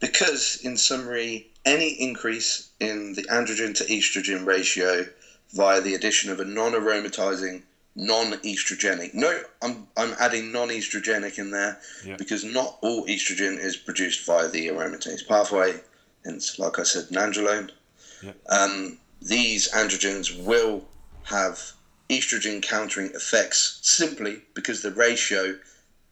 [0.00, 5.06] Because, in summary, any increase in the androgen to estrogen ratio
[5.54, 7.62] via the addition of a non-aromatizing,
[7.96, 9.14] non-estrogenic.
[9.14, 12.16] No, I'm I'm adding non-estrogenic in there yeah.
[12.16, 15.80] because not all estrogen is produced via the aromatase pathway.
[16.24, 17.70] Hence, like I said, nandrolone.
[18.22, 18.32] Yeah.
[18.50, 20.84] Um, these androgens will
[21.24, 21.72] have
[22.08, 25.58] estrogen countering effects simply because the ratio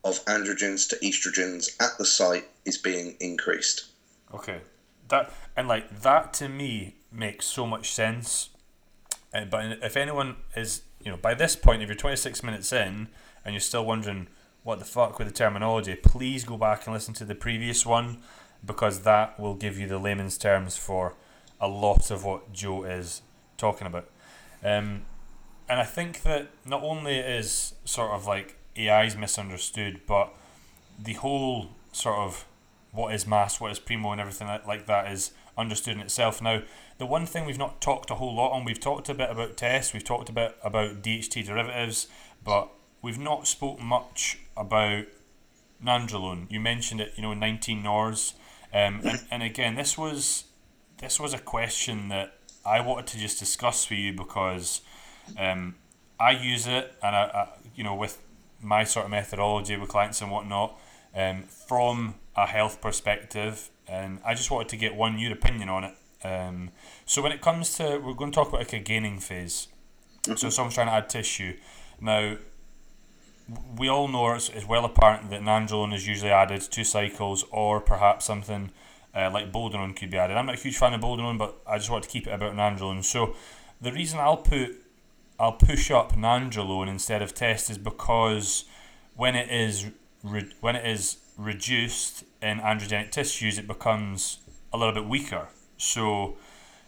[0.04, 3.86] of androgens to estrogens at the site is being increased.
[4.34, 4.60] Okay.
[5.08, 8.50] That and like that to me makes so much sense.
[9.32, 13.08] Uh, but if anyone is, you know, by this point, if you're 26 minutes in
[13.44, 14.28] and you're still wondering
[14.62, 18.18] what the fuck with the terminology, please go back and listen to the previous one
[18.64, 21.14] because that will give you the layman's terms for
[21.60, 23.22] a lot of what Joe is
[23.56, 24.08] talking about.
[24.62, 25.02] Um,
[25.68, 30.32] and I think that not only is sort of like AI's misunderstood, but
[30.98, 32.44] the whole sort of
[32.92, 36.40] what is mass, what is primo, and everything like that is understood in itself.
[36.40, 36.62] Now,
[36.98, 39.56] the one thing we've not talked a whole lot on, we've talked a bit about
[39.56, 42.08] tests, we've talked a bit about DHT derivatives,
[42.44, 42.70] but
[43.02, 45.04] we've not spoke much about
[45.84, 46.50] nandrolone.
[46.50, 48.34] You mentioned it, you know, 19 NORs.
[48.72, 50.44] Um, and, and again, this was
[50.98, 54.80] this was a question that I wanted to just discuss with you because
[55.38, 55.76] um,
[56.18, 58.20] I use it, and I, I, you know, with
[58.60, 60.78] my sort of methodology with clients and whatnot,
[61.14, 65.84] um, from a health perspective, and I just wanted to get one your opinion on
[65.84, 65.94] it.
[66.24, 66.70] Um,
[67.04, 69.68] so when it comes to, we're going to talk about like a gaining phase.
[70.22, 70.36] Mm-hmm.
[70.36, 71.56] So someone's trying to add tissue.
[72.00, 72.36] Now,
[73.76, 77.80] we all know it's, it's well apparent that nandrolone is usually added two cycles, or
[77.80, 78.72] perhaps something
[79.16, 80.36] uh, like Boldenone could be added.
[80.36, 82.54] I'm not a huge fan of Boldenone, but I just want to keep it about
[82.54, 83.02] Nandrolone.
[83.02, 83.34] So
[83.80, 84.76] the reason I'll put
[85.38, 88.64] I'll push up Nandrolone instead of test is because
[89.16, 89.86] when it is
[90.22, 94.38] re- when it is reduced in androgenic tissues, it becomes
[94.72, 95.48] a little bit weaker.
[95.78, 96.36] So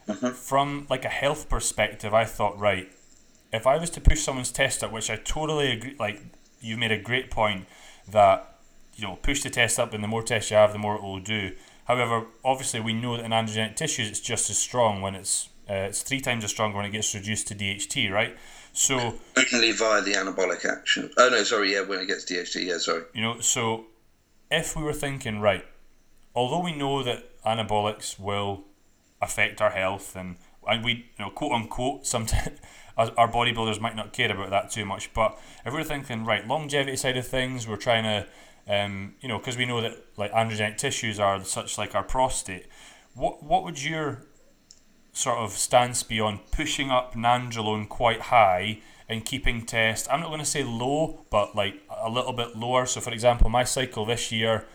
[0.07, 0.29] mm-hmm.
[0.29, 2.91] from like a health perspective, I thought right,
[3.53, 6.23] if I was to push someone's test up, which I totally agree, like
[6.61, 7.67] you've made a great point
[8.11, 8.59] that
[8.97, 11.03] you know push the test up, and the more tests you have, the more it
[11.03, 11.53] will do.
[11.89, 15.89] However, obviously we know that in androgenic tissues it's just as strong when it's uh,
[15.89, 18.37] it's three times as strong when it gets reduced to DHT, right?
[18.73, 19.19] So
[19.53, 21.11] only via the anabolic action.
[21.17, 23.05] Oh no, sorry, yeah, when it gets DHT, yeah, sorry.
[23.15, 23.87] You know, so
[24.51, 25.65] if we were thinking right,
[26.35, 28.65] although we know that anabolics will
[29.21, 30.37] affect our health and
[30.69, 32.61] and we you know quote unquote sometimes
[32.99, 36.97] our bodybuilders might not care about that too much, but if we're thinking right longevity
[36.97, 38.27] side of things, we're trying to
[38.69, 42.67] um, you know, because we know that like androgenic tissues are such like our prostate.
[43.15, 44.27] What what would your
[45.13, 50.07] sort of stance be on pushing up nandrolone quite high and keeping test?
[50.11, 52.85] I'm not going to say low, but like a little bit lower.
[52.85, 54.67] So, for example, my cycle this year,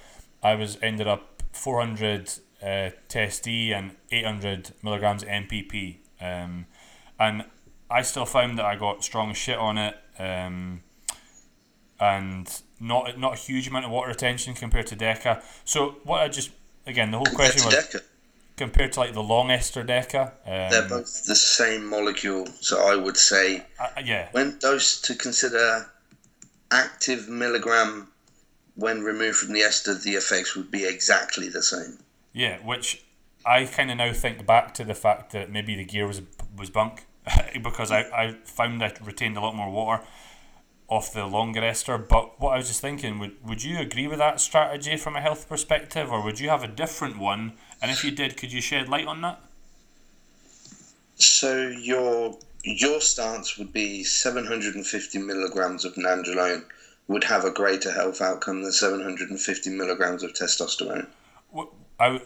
[0.41, 6.65] I was ended up 400 uh, test D and 800 milligrams MPP, um,
[7.19, 7.45] and
[7.91, 9.95] I still found that I got strong shit on it.
[10.17, 10.82] Um,
[11.99, 15.41] and not not a huge amount of water retention compared to Deca.
[15.65, 16.51] So what I just
[16.86, 18.01] again the whole question was Deca.
[18.58, 20.27] compared to like the long ester Deca.
[20.45, 24.29] Um, They're both the same molecule, so I would say uh, yeah.
[24.32, 25.89] When dosed to consider
[26.71, 28.08] active milligram
[28.75, 31.99] when removed from the ester, the effects would be exactly the same.
[32.34, 33.06] Yeah, which
[33.45, 36.21] I kind of now think back to the fact that maybe the gear was
[36.58, 37.06] was bunk
[37.62, 40.03] because I, I found I retained a lot more water
[40.88, 41.98] off the longer ester.
[41.98, 45.22] But what I was just thinking, would would you agree with that strategy from a
[45.22, 47.54] health perspective, or would you have a different one?
[47.82, 49.41] And if you did, could you shed light on that?
[51.15, 56.63] So your your stance would be 750 milligrams of nandrolone
[57.08, 61.08] would have a greater health outcome than 750 milligrams of testosterone.
[61.50, 61.69] What,
[62.00, 62.22] I,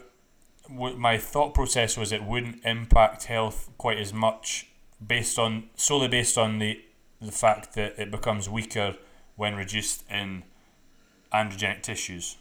[0.69, 4.67] my thought process was it wouldn't impact health quite as much
[5.05, 6.79] based on solely based on the
[7.21, 8.95] the fact that it becomes weaker
[9.35, 10.43] when reduced in
[11.33, 12.37] androgenic tissues.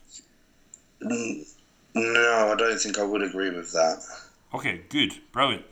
[1.01, 4.03] No, I don't think I would agree with that.
[4.55, 5.65] Okay, good, brilliant.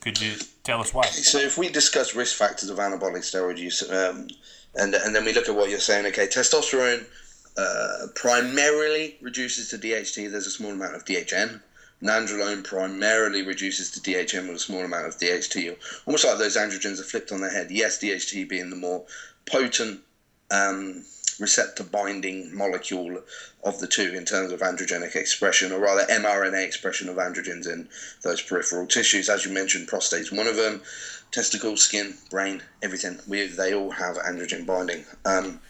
[0.00, 1.06] Could you tell us why?
[1.06, 4.28] So, if we discuss risk factors of anabolic steroid use, um,
[4.76, 7.04] and and then we look at what you're saying, okay, testosterone
[7.56, 10.30] uh, primarily reduces to DHT.
[10.30, 11.60] There's a small amount of DHN.
[12.02, 15.76] Nandrolone primarily reduces to DHN with a small amount of DHT.
[16.06, 17.70] Almost like those androgens are flipped on their head.
[17.70, 19.04] Yes, DHT being the more
[19.46, 20.00] potent
[20.50, 21.04] um,
[21.40, 23.22] receptor binding molecule
[23.64, 27.88] of the two in terms of androgenic expression, or rather mRNA expression of androgens in
[28.22, 29.28] those peripheral tissues.
[29.28, 30.82] As you mentioned, prostate's one of them.
[31.30, 33.18] Testicles, skin, brain, everything.
[33.26, 35.04] We, they all have androgen binding.
[35.24, 35.60] Um,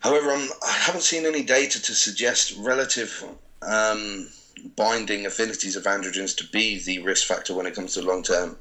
[0.00, 3.24] however, I'm, I have not seen any data to suggest relative
[3.62, 4.28] um,
[4.76, 8.56] binding affinities of androgens to be the risk factor when it comes to long term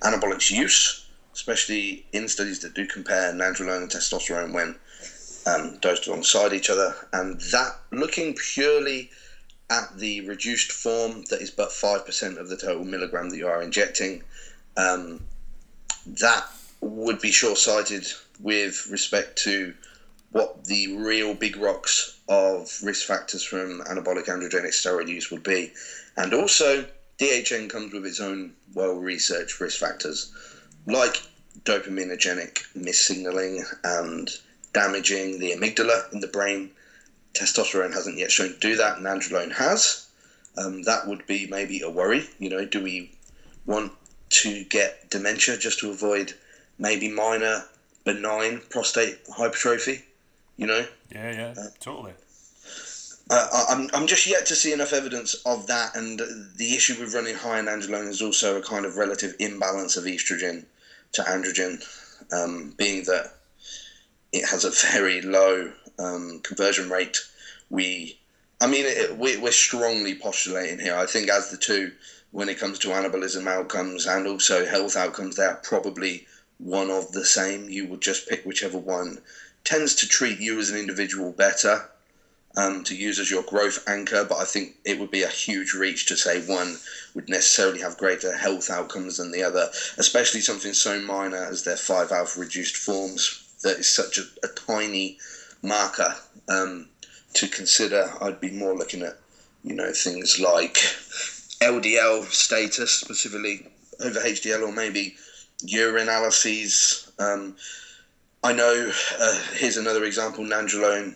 [0.00, 4.76] anabolic use, especially in studies that do compare nandrolone and testosterone when
[5.46, 6.94] um, dosed alongside each other.
[7.12, 9.10] And that, looking purely
[9.70, 13.62] at the reduced form, that is but 5% of the total milligram that you are
[13.62, 14.22] injecting,
[14.76, 15.24] um,
[16.06, 16.44] that
[16.80, 18.06] would be short sighted
[18.40, 19.74] with respect to
[20.32, 25.70] what the real big rocks of risk factors from anabolic androgenic steroid use would be.
[26.16, 26.86] And also,
[27.18, 30.32] DHN comes with its own well researched risk factors,
[30.86, 31.22] like
[31.64, 34.30] dopaminergic missignaling and
[34.72, 36.70] damaging the amygdala in the brain.
[37.34, 40.06] Testosterone hasn't yet shown to do that, and has.
[40.56, 42.24] Um, that would be maybe a worry.
[42.38, 43.10] You know, do we
[43.66, 43.92] want
[44.30, 46.34] to get dementia just to avoid
[46.78, 47.64] maybe minor
[48.04, 50.04] benign prostate hypertrophy?
[50.62, 50.86] You know?
[51.12, 52.12] Yeah, yeah, uh, totally.
[53.28, 56.20] Uh, I'm, I'm just yet to see enough evidence of that, and
[56.56, 60.04] the issue with running high in androlone is also a kind of relative imbalance of
[60.04, 60.64] estrogen
[61.14, 61.82] to androgen,
[62.32, 63.34] um, being that
[64.32, 67.18] it has a very low um, conversion rate.
[67.68, 68.20] We,
[68.60, 70.94] I mean, it, we, we're strongly postulating here.
[70.94, 71.90] I think as the two,
[72.30, 77.10] when it comes to anabolism outcomes and also health outcomes, they are probably one of
[77.10, 77.68] the same.
[77.68, 79.18] You would just pick whichever one
[79.64, 81.88] tends to treat you as an individual better.
[82.54, 85.72] Um, to use as your growth anchor, but I think it would be a huge
[85.72, 86.76] reach to say one
[87.14, 91.78] would necessarily have greater health outcomes than the other, especially something so minor as their
[91.78, 95.18] 5 alpha reduced forms that is such a, a tiny
[95.62, 96.14] marker
[96.48, 96.88] um,
[97.34, 98.12] to consider.
[98.20, 99.16] I'd be more looking at,
[99.64, 100.74] you know, things like
[101.60, 103.66] LDL status specifically
[104.00, 105.16] over HDL, or maybe
[105.64, 107.08] urinalyses.
[107.20, 107.56] Um,
[108.44, 108.90] I know.
[109.20, 111.14] Uh, here's another example: nandrolone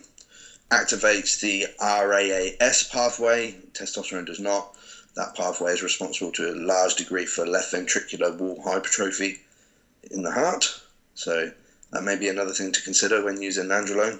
[0.71, 3.51] activates the RAAS pathway.
[3.73, 4.73] Testosterone does not.
[5.15, 9.41] That pathway is responsible to a large degree for left ventricular wall hypertrophy
[10.09, 10.79] in the heart.
[11.15, 11.51] So
[11.91, 14.19] that may be another thing to consider when using nandrolone.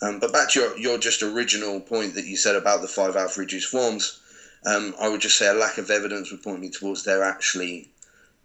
[0.00, 3.16] Um, but back to your, your just original point that you said about the 5
[3.16, 4.20] alpha reduced forms,
[4.64, 7.90] um, I would just say a lack of evidence would point me towards there actually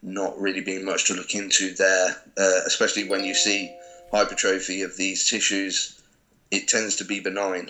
[0.03, 3.75] not really being much to look into there, uh, especially when you see
[4.11, 6.01] hypertrophy of these tissues.
[6.51, 7.69] It tends to be benign.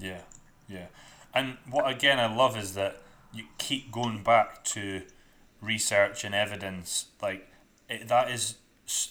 [0.00, 0.22] Yeah,
[0.68, 0.86] yeah.
[1.34, 3.02] And what again I love is that
[3.32, 5.02] you keep going back to
[5.60, 7.06] research and evidence.
[7.22, 7.48] Like
[7.88, 8.56] it, that is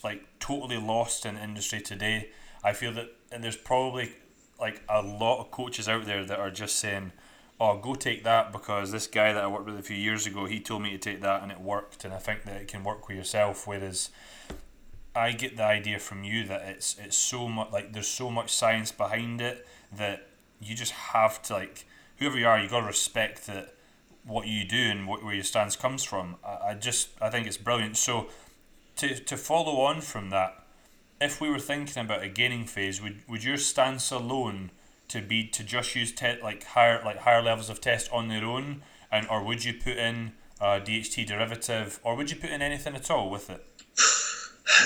[0.04, 2.30] like totally lost in industry today.
[2.63, 4.13] I feel that and there's probably
[4.60, 7.12] like a lot of coaches out there that are just saying,
[7.60, 10.46] "Oh, go take that because this guy that I worked with a few years ago,
[10.46, 12.84] he told me to take that and it worked." And I think that it can
[12.84, 13.65] work with yourself.
[13.67, 14.10] Whereas
[15.15, 18.54] I get the idea from you that it's it's so much like there's so much
[18.54, 20.28] science behind it that
[20.60, 21.86] you just have to like
[22.17, 23.74] whoever you are, you got to respect that
[24.26, 26.36] what you do and what, where your stance comes from.
[26.46, 27.98] I, I just I think it's brilliant.
[27.98, 28.28] So
[28.98, 30.63] to, to follow on from that,
[31.22, 34.72] if we were thinking about a gaining phase, would, would your stance alone
[35.10, 38.43] to be to just use te- like higher like higher levels of test on their
[38.43, 42.62] own, and or would you put in a DHT derivative, or would you put in
[42.62, 43.66] anything at all with it?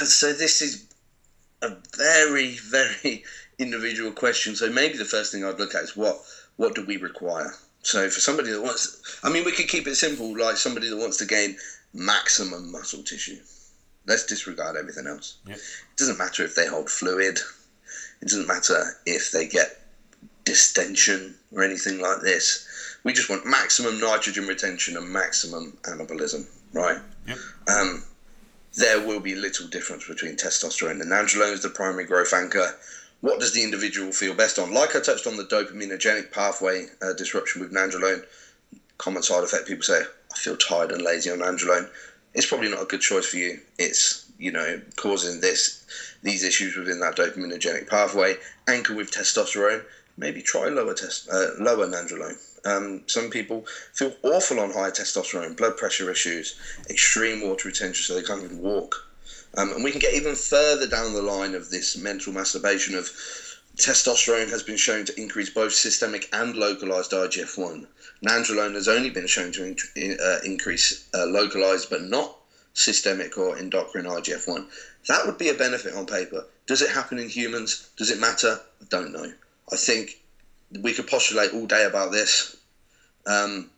[0.04, 0.88] So this is
[1.62, 3.24] a very very
[3.60, 4.56] individual question.
[4.56, 6.22] So maybe the first thing I'd look at is what
[6.56, 7.54] what do we require.
[7.84, 10.98] So for somebody that wants, I mean, we could keep it simple, like somebody that
[10.98, 11.58] wants to gain
[11.94, 13.40] maximum muscle tissue.
[14.06, 15.38] Let's disregard everything else.
[15.48, 17.40] It doesn't matter if they hold fluid.
[18.22, 19.81] It doesn't matter if they get
[20.46, 22.68] distension or anything like this.
[23.04, 27.00] We just want maximum nitrogen retention and maximum anabolism, right?
[27.28, 27.38] Yep.
[27.68, 28.04] Um,
[28.78, 32.78] there will be little difference between testosterone and nandrolone as the primary growth anchor.
[33.22, 34.74] What does the individual feel best on?
[34.74, 38.24] Like I touched on the dopaminergic pathway uh, disruption with nandrolone,
[38.98, 40.02] common side effect people say,
[40.34, 41.90] I feel tired and lazy on nandrolone.
[42.34, 43.60] It's probably not a good choice for you.
[43.78, 45.84] It's, you know, causing this
[46.24, 48.38] these issues within that dopaminergic pathway.
[48.68, 49.84] Anchor with testosterone,
[50.22, 52.38] maybe try lower test, uh, lower nandrolone.
[52.64, 56.56] Um, some people feel awful on high testosterone, blood pressure issues,
[56.90, 59.08] extreme water retention, so they can't even walk.
[59.58, 63.10] Um, and we can get even further down the line of this mental masturbation of
[63.78, 67.88] testosterone has been shown to increase both systemic and localized IGF 1.
[68.24, 72.38] Nandrolone has only been shown to in, uh, increase uh, localized but not
[72.74, 74.68] systemic or endocrine IGF 1.
[75.08, 76.46] That would be a benefit on paper.
[76.68, 77.90] Does it happen in humans?
[77.98, 78.62] Does it matter?
[78.82, 79.34] I don't know.
[79.72, 80.20] I think
[80.82, 82.56] we could postulate all day about this.
[83.26, 83.70] Um,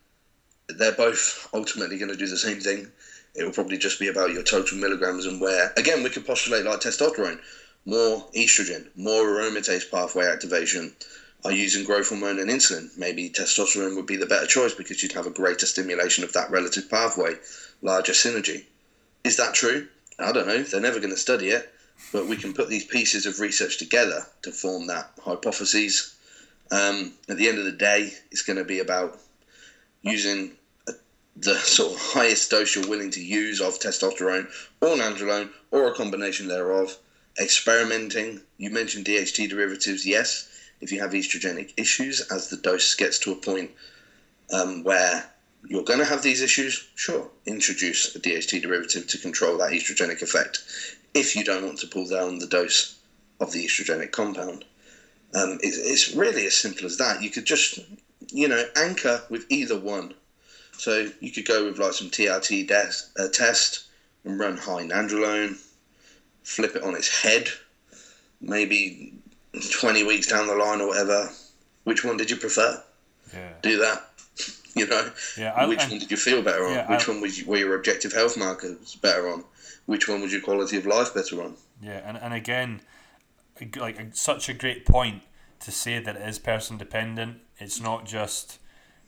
[0.68, 2.90] they're both ultimately going to do the same thing
[3.34, 5.72] it will probably just be about your total milligrams and where.
[5.76, 7.40] Again, we could postulate like testosterone,
[7.84, 10.94] more estrogen, more aromatase pathway activation
[11.44, 12.96] are using growth hormone and insulin.
[12.96, 16.50] Maybe testosterone would be the better choice because you'd have a greater stimulation of that
[16.50, 17.34] relative pathway,
[17.82, 18.64] larger synergy.
[19.24, 19.88] Is that true?
[20.18, 20.62] I don't know.
[20.62, 21.70] They're never going to study it,
[22.12, 26.16] but we can put these pieces of research together to form that hypothesis.
[26.70, 29.18] Um, at the end of the day, it's going to be about
[30.02, 30.52] using
[31.36, 34.46] the sort of highest dose you're willing to use of testosterone
[34.80, 36.96] or nandrolone or a combination thereof.
[37.40, 38.40] Experimenting.
[38.58, 40.06] You mentioned DHT derivatives.
[40.06, 40.48] Yes,
[40.80, 43.72] if you have estrogenic issues, as the dose gets to a point
[44.52, 45.28] um, where
[45.66, 50.22] you're going to have these issues, sure, introduce a DHT derivative to control that estrogenic
[50.22, 50.62] effect.
[51.14, 52.98] If you don't want to pull down the dose
[53.40, 54.64] of the estrogenic compound,
[55.34, 57.22] um, it, it's really as simple as that.
[57.22, 57.78] You could just,
[58.32, 60.14] you know, anchor with either one
[60.76, 63.84] so you could go with like some TRT des- uh, test
[64.24, 65.56] and run high nandrolone,
[66.42, 67.48] flip it on its head,
[68.40, 69.12] maybe
[69.70, 71.30] 20 weeks down the line or whatever.
[71.84, 72.82] Which one did you prefer?
[73.32, 73.52] Yeah.
[73.62, 74.10] Do that.
[74.76, 75.08] You know,
[75.38, 76.72] yeah, I, which one did you feel better on?
[76.72, 79.44] Yeah, which I, one was you, were your objective health markers better on?
[79.86, 81.54] Which one was your quality of life better on?
[81.82, 82.80] Yeah, and, and again,
[83.76, 85.22] like such a great point
[85.60, 87.38] to say that it is person dependent.
[87.58, 88.58] It's not just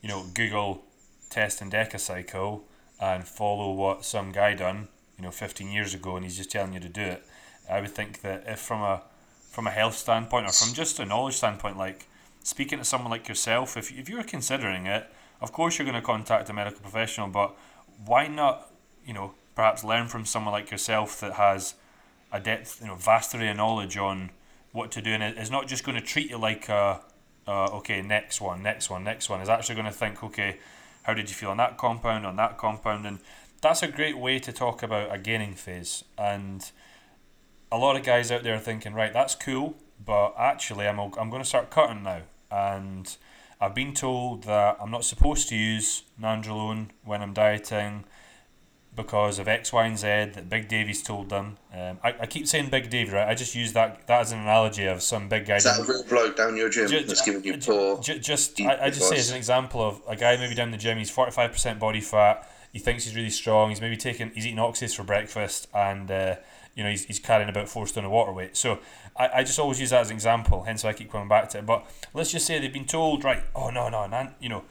[0.02, 0.84] you know Google
[1.30, 2.64] test and Decacycle
[3.00, 6.72] and follow what some guy done, you know, 15 years ago, and he's just telling
[6.72, 7.24] you to do it.
[7.70, 9.02] I would think that if from a
[9.50, 12.06] from a health standpoint or from just a knowledge standpoint, like
[12.42, 15.10] speaking to someone like yourself, if, if you're considering it,
[15.40, 17.56] of course you're going to contact a medical professional, but
[18.04, 18.70] why not,
[19.06, 21.74] you know, perhaps learn from someone like yourself that has
[22.30, 24.30] a depth, you know, vast array of knowledge on
[24.72, 27.00] what to do, and is not just going to treat you like a,
[27.48, 29.40] uh, okay, next one, next one, next one.
[29.40, 30.58] Is actually going to think, okay,
[31.04, 33.06] how did you feel on that compound, on that compound?
[33.06, 33.18] And
[33.62, 36.04] that's a great way to talk about a gaining phase.
[36.18, 36.70] And
[37.72, 41.30] a lot of guys out there are thinking, right, that's cool, but actually, I'm, I'm
[41.30, 42.22] going to start cutting now.
[42.50, 43.16] And
[43.60, 48.04] I've been told that I'm not supposed to use nandrolone when I'm dieting
[48.96, 51.58] because of X, Y, and Z that Big Davey's told them.
[51.72, 53.28] Um, I, I keep saying Big Davey, right?
[53.28, 55.56] I just use that that as an analogy of some big guy.
[55.56, 58.00] Is that a real bloke down your gym just, that's giving you poor?
[58.00, 60.78] Just, just I, I just say as an example of a guy maybe down the
[60.78, 60.98] gym.
[60.98, 62.50] He's forty five percent body fat.
[62.72, 63.68] He thinks he's really strong.
[63.68, 66.10] He's maybe taking he's eating oxys for breakfast and.
[66.10, 66.36] Uh,
[66.74, 68.54] you know, he's, he's carrying about four stone of water weight.
[68.54, 68.80] So
[69.16, 71.48] I, I just always use that as an example, hence why I keep coming back
[71.48, 71.64] to it.
[71.64, 74.62] But let's just say they've been told, right, oh no, no, nan, you know,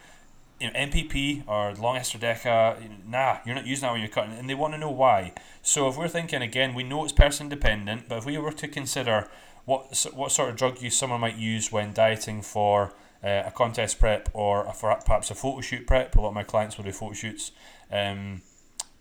[0.59, 4.33] you know, NPP or long ester deca, nah, you're not using that when you're cutting,
[4.33, 5.33] and they want to know why.
[5.61, 8.67] So if we're thinking again, we know it's person dependent, but if we were to
[8.67, 9.27] consider
[9.65, 12.93] what what sort of drug use someone might use when dieting for
[13.23, 16.33] uh, a contest prep or a, for perhaps a photo shoot prep, a lot of
[16.33, 17.51] my clients will do photo shoots.
[17.91, 18.41] Um,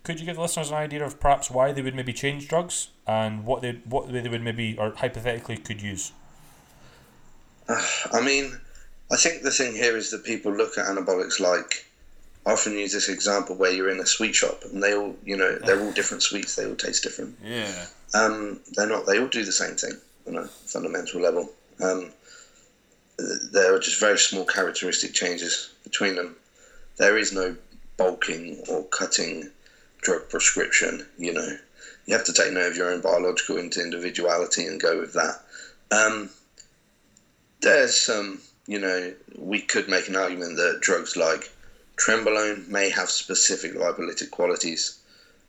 [0.03, 2.89] could you give the listeners an idea of perhaps why they would maybe change drugs
[3.07, 6.11] and what they what they would maybe or hypothetically could use?
[7.69, 8.59] I mean
[9.11, 11.85] I think the thing here is that people look at anabolics like
[12.45, 15.35] I often use this example where you're in a sweet shop and they all, you
[15.35, 16.55] know, they're all different sweets.
[16.55, 17.35] They all taste different.
[17.43, 17.85] Yeah.
[18.13, 19.07] Um, they're not.
[19.07, 19.93] They all do the same thing
[20.27, 21.51] on a fundamental level.
[21.81, 22.11] Um,
[23.51, 26.35] there are just very small characteristic changes between them.
[26.97, 27.55] There is no
[27.97, 29.49] bulking or cutting
[30.01, 31.05] drug prescription.
[31.17, 31.57] You know,
[32.05, 35.41] you have to take note of your own biological individuality and go with that.
[35.91, 36.29] Um,
[37.61, 41.51] there's some you know, we could make an argument that drugs like
[41.97, 44.97] trenbolone may have specific lipolytic qualities.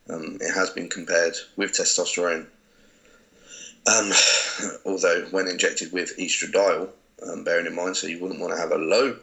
[0.09, 2.45] Um, it has been compared with testosterone.
[3.85, 4.11] Um,
[4.85, 6.89] although, when injected with estradiol,
[7.25, 9.17] um, bearing in mind, so you wouldn't want to have a low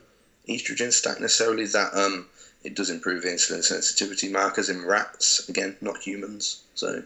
[0.49, 1.67] estrogen stack necessarily.
[1.67, 2.27] That um,
[2.65, 6.63] it does improve insulin sensitivity markers in rats, again, not humans.
[6.75, 7.03] So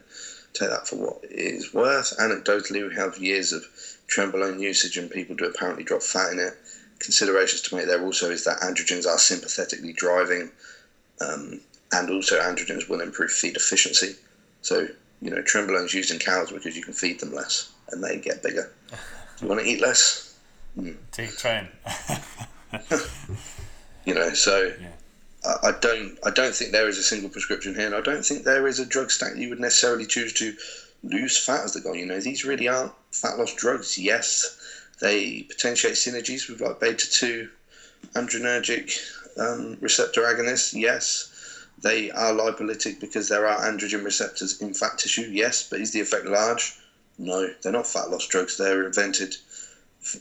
[0.55, 2.16] take that for what it is worth.
[2.18, 3.64] Anecdotally, we have years of
[4.09, 6.55] trenbolone usage and people do apparently drop fat in it.
[6.99, 10.51] Considerations to make there also is that androgens are sympathetically driving,
[11.20, 11.61] um,
[11.92, 14.16] and also androgens will improve feed efficiency.
[14.62, 14.88] So,
[15.22, 18.18] you know, trenbolone is used in cows because you can feed them less and they
[18.18, 18.70] get bigger.
[18.90, 18.96] Do
[19.42, 20.36] you want to eat less?
[20.78, 20.96] Mm.
[21.12, 21.68] Take tren.
[24.05, 24.88] you know, so yeah.
[25.44, 28.24] I, I, don't I don't think there is a single prescription here, and I don't
[28.24, 30.55] think there is a drug stack you would necessarily choose to
[31.03, 31.94] lose fat as the goal.
[31.94, 33.99] You know, these really aren't fat loss drugs.
[33.99, 34.57] Yes,
[35.01, 37.49] they potentiate synergies with like beta two
[38.14, 38.99] androgenergic
[39.38, 40.74] um, receptor agonists.
[40.74, 41.34] Yes.
[41.80, 45.28] They are lipolytic because there are androgen receptors in fat tissue.
[45.30, 46.76] Yes, but is the effect large?
[47.18, 48.57] No, they're not fat loss drugs.
[48.57, 49.36] They're invented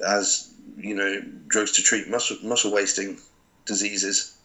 [0.05, 3.19] as you know drugs to treat muscle muscle wasting
[3.65, 4.35] diseases.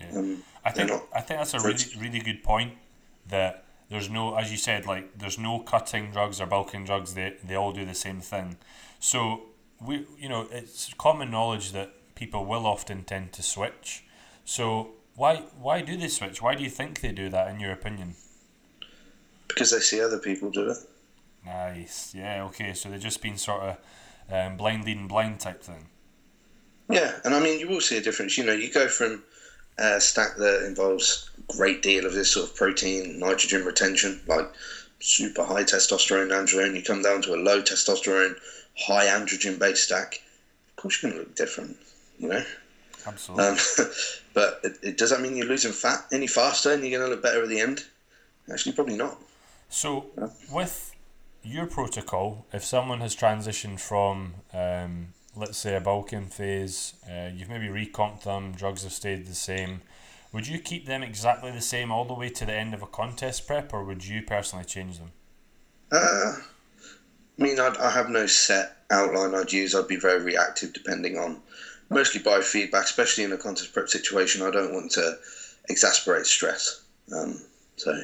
[0.00, 0.18] Yeah.
[0.18, 2.74] Um, I think I think that's a really really good point.
[3.28, 7.14] That there's no, as you said, like there's no cutting drugs or bulking drugs.
[7.14, 8.56] They they all do the same thing.
[9.00, 9.42] So
[9.84, 14.04] we you know it's common knowledge that people will often tend to switch.
[14.44, 16.40] So why why do they switch?
[16.42, 17.48] Why do you think they do that?
[17.48, 18.14] In your opinion?
[19.48, 20.78] Because they see other people do it.
[21.44, 22.14] Nice.
[22.14, 22.44] Yeah.
[22.44, 22.72] Okay.
[22.74, 23.76] So they've just been sort of
[24.30, 25.88] um, blind leading blind type thing.
[26.88, 28.36] Yeah, and I mean you will see a difference.
[28.36, 29.22] You know, you go from
[29.78, 34.50] a stack that involves a great deal of this sort of protein, nitrogen retention, like
[35.02, 36.74] super high testosterone androgen.
[36.74, 38.36] You come down to a low testosterone,
[38.78, 40.22] high androgen based stack.
[40.70, 41.76] Of course, you're going to look different.
[42.18, 42.44] You know.
[43.06, 43.44] Absolutely.
[43.44, 43.56] Um,
[44.34, 47.14] but it, it, does that mean you're losing fat any faster and you're going to
[47.14, 47.84] look better at the end?
[48.50, 49.18] Actually, probably not.
[49.68, 50.28] So, yeah.
[50.50, 50.94] with
[51.42, 57.48] your protocol, if someone has transitioned from, um, let's say, a bulking phase, uh, you've
[57.48, 59.80] maybe recomped them, drugs have stayed the same,
[60.32, 62.86] would you keep them exactly the same all the way to the end of a
[62.86, 65.12] contest prep, or would you personally change them?
[65.90, 66.34] Uh,
[67.38, 69.74] I mean, I'd, I have no set outline I'd use.
[69.74, 71.42] I'd be very reactive depending on
[71.90, 74.42] mostly by feedback, especially in a contest prep situation.
[74.42, 75.18] I don't want to
[75.68, 76.82] exasperate stress.
[77.14, 77.40] Um,
[77.76, 78.00] so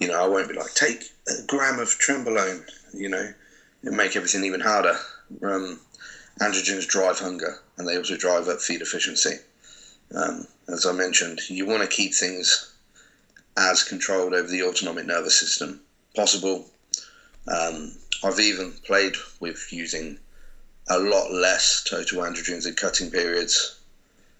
[0.00, 3.32] you know, I won't be like, take a gram of trenbolone, you know,
[3.82, 4.96] and make everything even harder.
[5.42, 5.78] Um,
[6.40, 9.36] androgens drive hunger and they also drive up feed efficiency.
[10.14, 12.72] Um, as I mentioned, you want to keep things
[13.56, 15.80] as controlled over the autonomic nervous system
[16.14, 16.66] possible.
[17.48, 17.92] Um,
[18.22, 20.18] I've even played with using
[20.88, 23.78] a lot less total androgens in cutting periods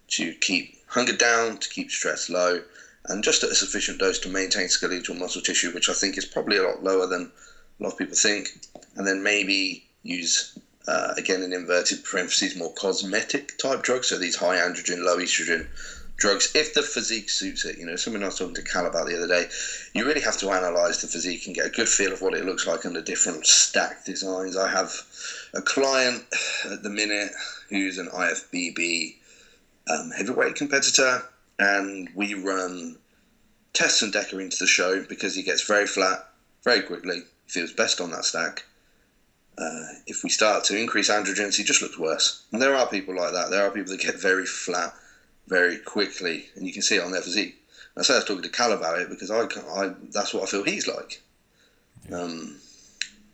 [0.09, 2.62] to keep hunger down, to keep stress low,
[3.07, 6.25] and just at a sufficient dose to maintain skeletal muscle tissue, which I think is
[6.25, 7.31] probably a lot lower than
[7.79, 8.61] a lot of people think.
[8.97, 10.59] And then maybe use,
[10.91, 14.09] uh, again, in inverted parentheses, more cosmetic type drugs.
[14.09, 15.68] So these high androgen, low estrogen
[16.16, 17.78] drugs, if the physique suits it.
[17.78, 19.49] You know, something I was talking to Cal about the other day.
[19.95, 22.45] You really have to analyze the physique and get a good feel of what it
[22.45, 24.57] looks like under different stack designs.
[24.57, 24.93] I have
[25.55, 26.24] a client
[26.64, 27.30] at the minute
[27.68, 29.14] who's an IFBB
[29.88, 31.22] um, heavyweight competitor
[31.61, 32.97] and we run
[33.72, 36.26] Test Decker into the show because he gets very flat
[36.64, 37.22] very quickly.
[37.47, 38.64] Feels best on that stack.
[39.61, 42.45] Uh, if we start to increase androgens, he just looks worse.
[42.53, 43.51] And there are people like that.
[43.51, 44.95] There are people that get very flat
[45.49, 47.63] very quickly, and you can see it on their physique.
[47.95, 50.45] And I say I was talking to Cal about it because I, I that's what
[50.45, 51.21] I feel he's like.
[52.13, 52.57] Um,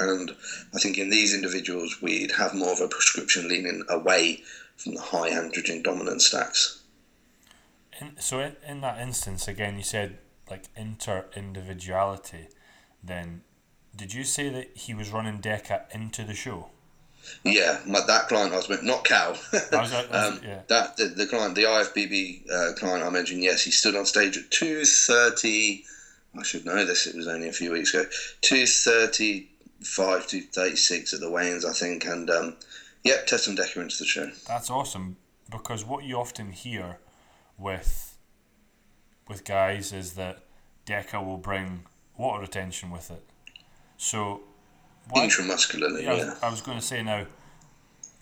[0.01, 0.31] and
[0.75, 4.43] I think in these individuals, we'd have more of a prescription leaning away
[4.77, 6.83] from the high androgen dominant stacks
[8.01, 10.19] in, so in, in that instance again you said
[10.51, 12.49] like inter individuality
[13.03, 13.43] then
[13.97, 16.71] did you say that he was running Deca into the show
[17.45, 19.31] yeah my, that client I was with, not Cal
[19.73, 20.63] um, yeah.
[20.69, 24.37] that the, the, client the IFBB uh, client I mentioned yes he stood on stage
[24.37, 25.83] at 2.30
[26.39, 28.05] I should know this it was only a few weeks ago
[28.43, 32.57] 2.35 to 36 at the weigh-ins I think and um,
[33.03, 35.17] yep test some Deca into the show that's awesome
[35.51, 36.99] because what you often hear
[37.59, 38.17] with
[39.29, 40.39] with guys is that
[40.87, 41.85] Deca will bring
[42.17, 43.23] water retention with it.
[43.97, 44.43] So
[45.15, 46.17] intramuscularly, yeah.
[46.17, 46.35] yeah.
[46.43, 47.27] I was, going to say now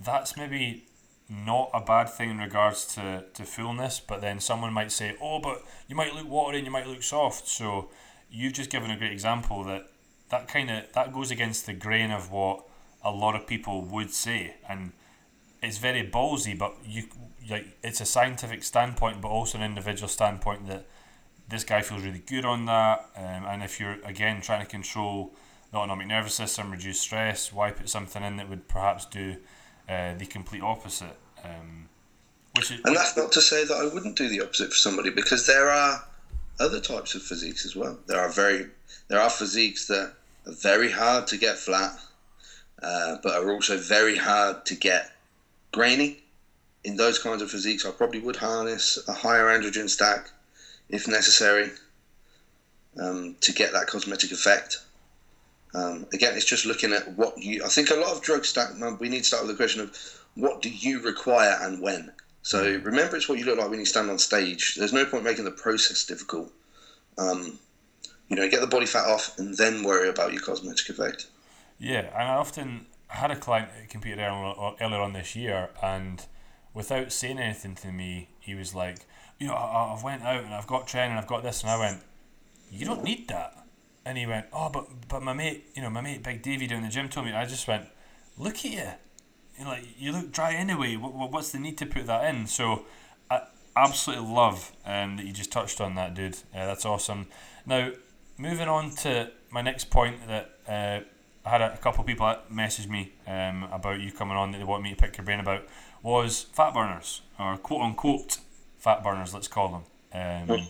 [0.02, 0.84] that's maybe
[1.28, 5.40] not a bad thing in regards to, to fullness, but then someone might say, Oh,
[5.40, 7.48] but you might look watery and you might look soft.
[7.48, 7.90] So
[8.30, 9.88] you've just given a great example that
[10.30, 12.64] that kind of that goes against the grain of what
[13.02, 14.90] a lot of people would say and
[15.62, 17.04] it's very ballsy but you
[17.48, 20.86] like it's a scientific standpoint, but also an individual standpoint that
[21.48, 23.10] this guy feels really good on that.
[23.16, 25.34] Um, and if you're again trying to control
[25.76, 29.36] autonomic nervous system, reduce stress, why put something in that would perhaps do
[29.88, 31.16] uh, the complete opposite?
[31.44, 31.88] Um,
[32.58, 35.46] is, And that's not to say that I wouldn't do the opposite for somebody because
[35.46, 36.04] there are
[36.60, 37.98] other types of physiques as well.
[38.06, 38.66] There are very
[39.08, 40.14] there are physiques that
[40.46, 41.98] are very hard to get flat,
[42.82, 45.10] uh, but are also very hard to get
[45.72, 46.22] grainy.
[46.84, 50.30] In those kinds of physiques, I probably would harness a higher androgen stack
[50.88, 51.70] if necessary
[53.00, 54.83] um, to get that cosmetic effect.
[55.74, 57.64] Um, again, it's just looking at what you.
[57.64, 58.70] I think a lot of drug stack.
[59.00, 59.96] We need to start with the question of
[60.34, 62.12] what do you require and when.
[62.42, 64.74] So remember, it's what you look like when you stand on stage.
[64.76, 66.52] There's no point making the process difficult.
[67.16, 67.58] Um,
[68.28, 71.26] you know, get the body fat off and then worry about your cosmetic effect.
[71.78, 76.24] Yeah, and I often had a client that competed earlier, earlier on this year, and
[76.72, 78.98] without saying anything to me, he was like,
[79.38, 81.78] "You know, I, I've went out and I've got training, I've got this," and I
[81.78, 82.02] went,
[82.70, 83.63] "You don't need that."
[84.06, 86.82] And he went, "Oh, but but my mate, you know, my mate Big Davey down
[86.82, 87.86] the gym told me." I just went,
[88.36, 88.88] "Look at you,
[89.58, 90.96] you like you look dry anyway.
[90.96, 92.84] What, what's the need to put that in?" So
[93.30, 93.42] I
[93.76, 96.36] absolutely love um, that you just touched on that, dude.
[96.54, 97.28] Uh, that's awesome.
[97.66, 97.92] Now,
[98.36, 101.00] moving on to my next point that uh,
[101.46, 104.52] I had a, a couple of people that messaged me um, about you coming on
[104.52, 105.66] that they want me to pick your brain about
[106.02, 108.38] was fat burners or quote unquote
[108.78, 109.34] fat burners.
[109.34, 110.68] Let's call them um,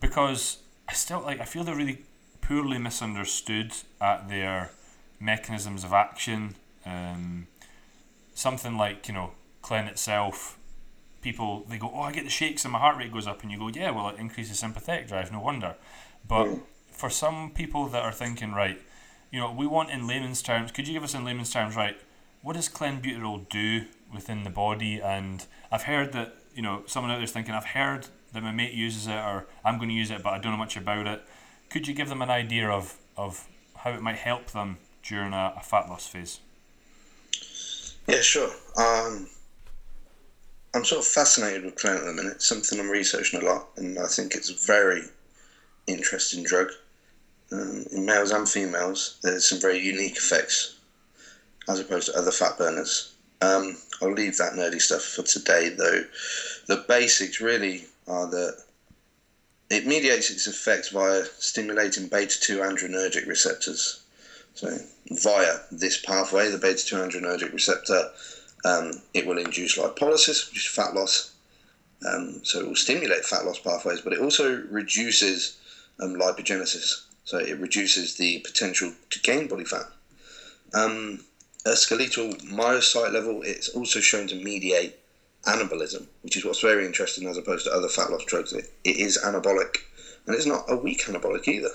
[0.00, 0.58] because
[0.88, 2.02] I still like I feel they're really
[2.46, 4.70] poorly misunderstood at their
[5.18, 6.54] mechanisms of action.
[6.84, 7.48] Um,
[8.34, 9.32] something like you know
[9.62, 10.58] Clen itself,
[11.22, 13.50] people they go, oh, I get the shakes and my heart rate goes up, and
[13.50, 15.74] you go, yeah, well, it increases sympathetic drive, no wonder.
[16.28, 16.48] But
[16.90, 18.80] for some people that are thinking, right,
[19.30, 21.96] you know, we want in layman's terms, could you give us in layman's terms, right,
[22.42, 25.00] what does clenbuterol do within the body?
[25.00, 28.72] And I've heard that you know someone out there's thinking, I've heard that my mate
[28.72, 31.22] uses it, or I'm going to use it, but I don't know much about it.
[31.70, 33.46] Could you give them an idea of of
[33.76, 36.40] how it might help them during a, a fat loss phase?
[38.06, 38.50] Yeah, sure.
[38.76, 39.28] Um,
[40.74, 42.42] I'm sort of fascinated with Clen at the minute.
[42.42, 45.02] Something I'm researching a lot, and I think it's a very
[45.86, 46.68] interesting drug.
[47.52, 50.76] Um, in males and females, there's some very unique effects
[51.68, 53.14] as opposed to other fat burners.
[53.40, 56.04] Um, I'll leave that nerdy stuff for today, though.
[56.66, 58.62] The basics really are that
[59.70, 64.02] it mediates its effects via stimulating beta 2 adrenergic receptors.
[64.54, 64.78] So,
[65.10, 68.10] via this pathway, the beta 2 adrenergic receptor,
[68.64, 71.32] um, it will induce lipolysis, which is fat loss.
[72.08, 75.58] Um, so, it will stimulate fat loss pathways, but it also reduces
[76.00, 77.04] um, lipogenesis.
[77.24, 79.86] So, it reduces the potential to gain body fat.
[80.74, 81.24] Um,
[81.64, 84.96] a skeletal myocyte level, it's also shown to mediate
[85.46, 88.52] anabolism, which is what's very interesting as opposed to other fat loss drugs.
[88.52, 89.78] It, it is anabolic,
[90.26, 91.70] and it's not a weak anabolic either.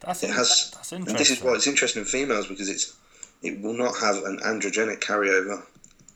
[0.00, 1.18] That's, It has, that's and interesting.
[1.18, 2.96] this is why it's interesting in females because it's
[3.42, 5.62] it will not have an androgenic carryover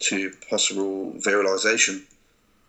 [0.01, 2.03] to possible virilization,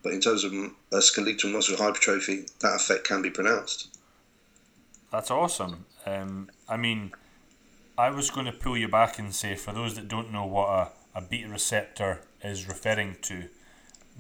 [0.04, 0.54] but in terms of
[0.92, 3.88] a skeletal muscle hypertrophy, that effect can be pronounced.
[5.12, 5.86] That's awesome.
[6.06, 7.12] Um, I mean,
[7.98, 10.70] I was going to pull you back and say, for those that don't know what
[10.70, 13.48] a, a beta receptor is referring to,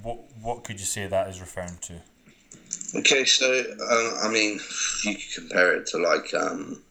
[0.01, 2.01] what what could you say that is referring to?
[2.95, 4.59] Okay, so uh, I mean,
[5.05, 6.81] you could compare it to like um,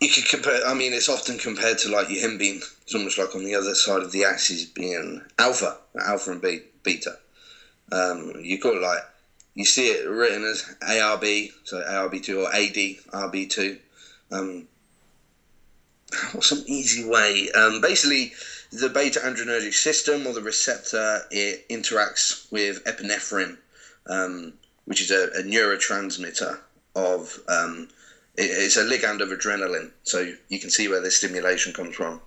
[0.00, 0.66] you could compare.
[0.66, 2.62] I mean, it's often compared to like your himbine.
[2.82, 6.62] It's almost like on the other side of the axis being alpha, alpha and be-
[6.82, 7.18] beta.
[7.92, 9.02] Um, you it like
[9.54, 13.78] you see it written as ARB, so ARB two or ADRB two.
[14.32, 14.66] Um,
[16.32, 17.50] what's some easy way?
[17.52, 18.32] Um, basically,
[18.72, 23.56] the beta adrenergic system or the receptor it interacts with epinephrine,
[24.06, 24.52] um,
[24.84, 26.58] which is a, a neurotransmitter
[26.94, 27.88] of um,
[28.36, 29.90] it, it's a ligand of adrenaline.
[30.04, 32.20] So you can see where the stimulation comes from.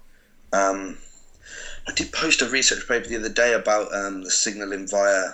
[0.51, 0.97] Um,
[1.87, 5.31] I did post a research paper the other day about um, the signaling via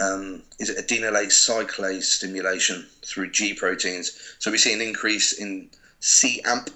[0.00, 4.34] um, is it adenylate cyclase stimulation through G proteins.
[4.38, 5.68] So we see an increase in
[6.00, 6.70] C amp,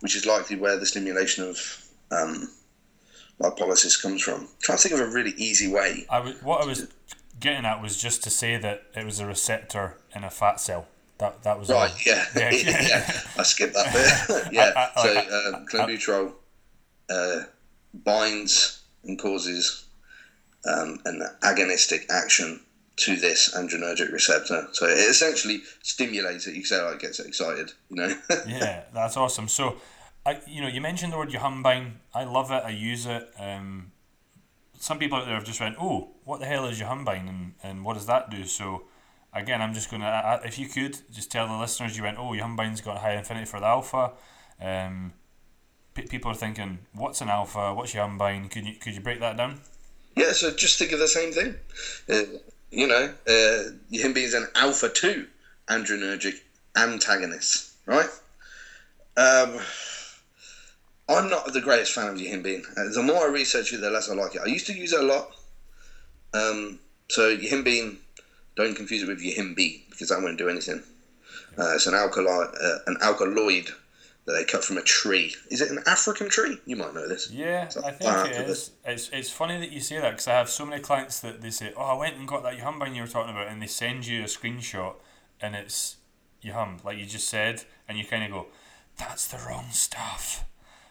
[0.00, 1.58] which is likely where the stimulation of
[2.10, 2.50] um,
[3.40, 4.48] lipolysis comes from.
[4.62, 6.06] trying to think of a really easy way.
[6.10, 6.88] I w- what I was
[7.38, 10.86] getting at was just to say that it was a receptor in a fat cell.
[11.18, 11.80] That that was all.
[11.80, 12.50] Right, yeah, Yeah.
[12.52, 13.20] yeah.
[13.38, 14.48] I skipped that bit.
[14.52, 16.32] yeah, I- I- so um, clenbuterol
[17.10, 17.42] uh,
[17.94, 19.84] binds and causes
[20.66, 22.60] um, an agonistic action
[22.96, 24.68] to this adrenergic receptor.
[24.72, 26.54] So it essentially stimulates it.
[26.54, 28.14] You say like gets it excited, you know.
[28.46, 29.48] yeah, that's awesome.
[29.48, 29.76] So,
[30.26, 31.92] I you know you mentioned the word yohumbine.
[32.14, 32.62] I love it.
[32.64, 33.32] I use it.
[33.38, 33.92] Um,
[34.78, 37.84] some people out there have just went, "Oh, what the hell is yohumbine, and and
[37.84, 38.84] what does that do?" So,
[39.32, 42.80] again, I'm just gonna, if you could, just tell the listeners you went, "Oh, yohumbine's
[42.80, 44.12] got high infinity for the alpha."
[44.60, 45.14] Um,
[45.94, 47.74] pe people are thinking, "What's an alpha?
[47.74, 49.60] What's yohumbine?" Could you could you break that down?
[50.16, 51.54] Yeah, so just think of the same thing.
[52.08, 52.38] Uh,
[52.70, 55.26] you know, uh, him is an alpha 2
[55.68, 56.40] adrenergic
[56.76, 58.08] antagonist, right?
[59.16, 59.58] Um,
[61.10, 62.64] I'm not the greatest fan of yihimbine.
[62.76, 64.42] Uh, the more I research it, the less I like it.
[64.42, 65.32] I used to use it a lot.
[66.32, 67.96] Um, so yihimbine,
[68.56, 70.82] don't confuse it with yihimbi because that won't do anything.
[71.58, 73.70] Uh, it's an alkali, uh, an alkaloid
[74.26, 75.34] that they cut from a tree.
[75.50, 76.58] Is it an African tree?
[76.64, 77.30] You might know this.
[77.30, 78.70] Yeah, I think it is.
[78.84, 81.50] It's, it's funny that you say that because I have so many clients that they
[81.50, 84.06] say, "Oh, I went and got that yihimbine you were talking about," and they send
[84.06, 84.94] you a screenshot,
[85.40, 85.96] and it's
[86.44, 88.46] yihum, like you just said, and you kind of go,
[88.96, 90.44] "That's the wrong stuff."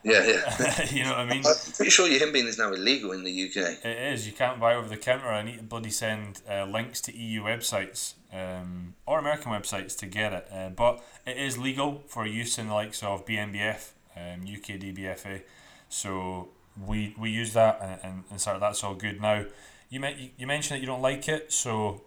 [0.03, 0.85] Yeah, yeah.
[0.91, 1.43] you know what I mean?
[1.45, 3.83] I'm pretty sure yihimbine is now illegal in the UK.
[3.83, 4.25] It is.
[4.25, 5.27] You can't buy over the counter.
[5.27, 10.05] I need to bloody send uh, links to EU websites um, or American websites to
[10.05, 10.47] get it.
[10.51, 15.41] Uh, but it is legal for use in the likes of BNBF, um, UK DBFA.
[15.89, 16.49] So
[16.85, 19.21] we we use that and, and, and sort of that's all good.
[19.21, 19.45] Now,
[19.89, 21.51] you, me- you mentioned that you don't like it.
[21.51, 22.03] So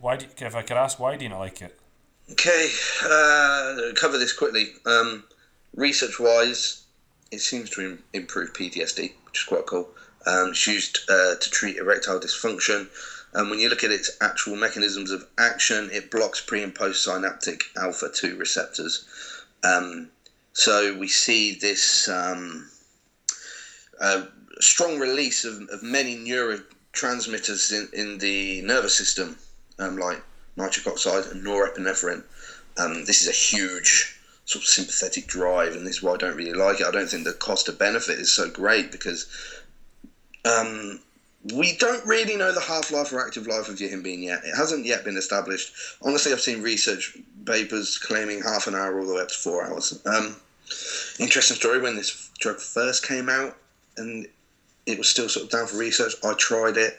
[0.00, 1.78] why do you, if I could ask, why do you not like it?
[2.32, 2.70] Okay,
[3.04, 4.68] uh, cover this quickly.
[4.86, 5.24] Um,
[5.74, 6.84] research wise,
[7.30, 9.88] it seems to improve PTSD, which is quite cool.
[10.26, 12.88] Um, it's used uh, to treat erectile dysfunction.
[13.32, 17.04] And when you look at its actual mechanisms of action, it blocks pre and post
[17.04, 19.06] synaptic alpha 2 receptors.
[19.62, 20.10] Um,
[20.52, 22.68] so we see this um,
[24.00, 24.24] uh,
[24.58, 29.38] strong release of, of many neurotransmitters in, in the nervous system,
[29.78, 30.22] um, like
[30.56, 32.24] nitric oxide and norepinephrine.
[32.76, 34.19] Um, this is a huge
[34.50, 36.86] sort of sympathetic drive, and this is why I don't really like it.
[36.86, 39.26] I don't think the cost of benefit is so great because
[40.44, 40.98] um,
[41.54, 44.42] we don't really know the half life or active life of yihimbine yet.
[44.44, 45.72] It hasn't yet been established.
[46.02, 49.64] Honestly, I've seen research papers claiming half an hour all the way up to four
[49.64, 50.04] hours.
[50.04, 50.34] Um,
[51.20, 53.56] interesting story when this drug first came out
[53.96, 54.26] and
[54.86, 56.14] it was still sort of down for research.
[56.24, 56.98] I tried it,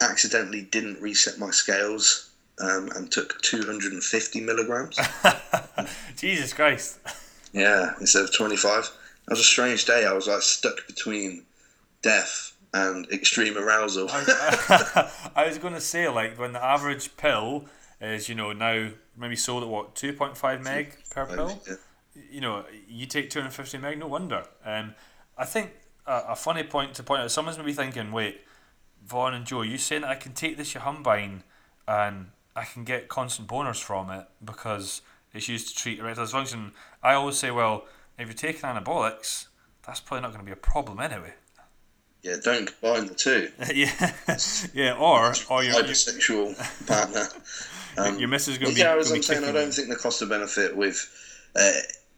[0.00, 2.30] accidentally didn't reset my scales
[2.60, 4.98] um, and took 250 milligrams.
[6.16, 6.98] Jesus Christ.
[7.52, 8.84] Yeah, instead of 25.
[8.84, 10.04] It was a strange day.
[10.04, 11.44] I was like stuck between
[12.02, 14.08] death and extreme arousal.
[14.10, 17.66] I, I was going to say, like, when the average pill
[18.00, 21.62] is, you know, now maybe sold at what, 2.5 meg per pill?
[21.68, 21.74] Yeah.
[22.30, 24.44] You know, you take 250 meg, no wonder.
[24.64, 24.94] Um,
[25.36, 25.72] I think
[26.06, 28.40] a, a funny point to point out, someone's maybe thinking, wait,
[29.04, 31.42] Vaughn and Joe, you saying that I can take this Yihimbine
[31.88, 36.72] and I can get constant boners from it because it's used to treat erectile dysfunction.
[37.02, 37.86] I always say, well,
[38.18, 39.46] if you're taking anabolics,
[39.86, 41.34] that's probably not going to be a problem anyway.
[42.22, 43.50] Yeah, don't combine the two.
[43.74, 44.12] yeah,
[44.72, 46.54] yeah, or or your sexual
[46.86, 47.26] partner.
[47.96, 48.80] Um, your missus going to be.
[48.80, 51.10] Yeah, as I'm saying, I don't think the cost of benefit with
[51.56, 51.72] uh,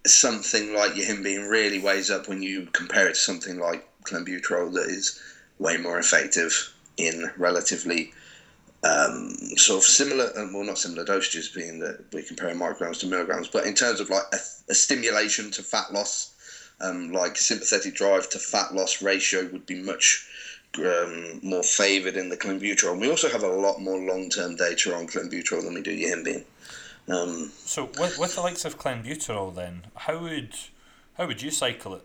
[0.06, 4.88] something like yihimbine really weighs up when you compare it to something like clenbuterol that
[4.88, 5.20] is
[5.58, 8.12] way more effective in relatively
[8.84, 13.06] um, sort of similar, uh, well, not similar dosages, being that we're comparing micrograms to
[13.06, 16.34] milligrams, but in terms of like a, a stimulation to fat loss,
[16.80, 20.28] um, like sympathetic drive to fat loss ratio would be much
[20.78, 23.00] um, more favoured in the clenbuterol.
[23.00, 26.44] We also have a lot more long term data on clenbuterol than we do yihimbine.
[27.08, 30.54] Um, so with, with the likes of clenbuterol, then how would
[31.14, 32.02] how would you cycle it?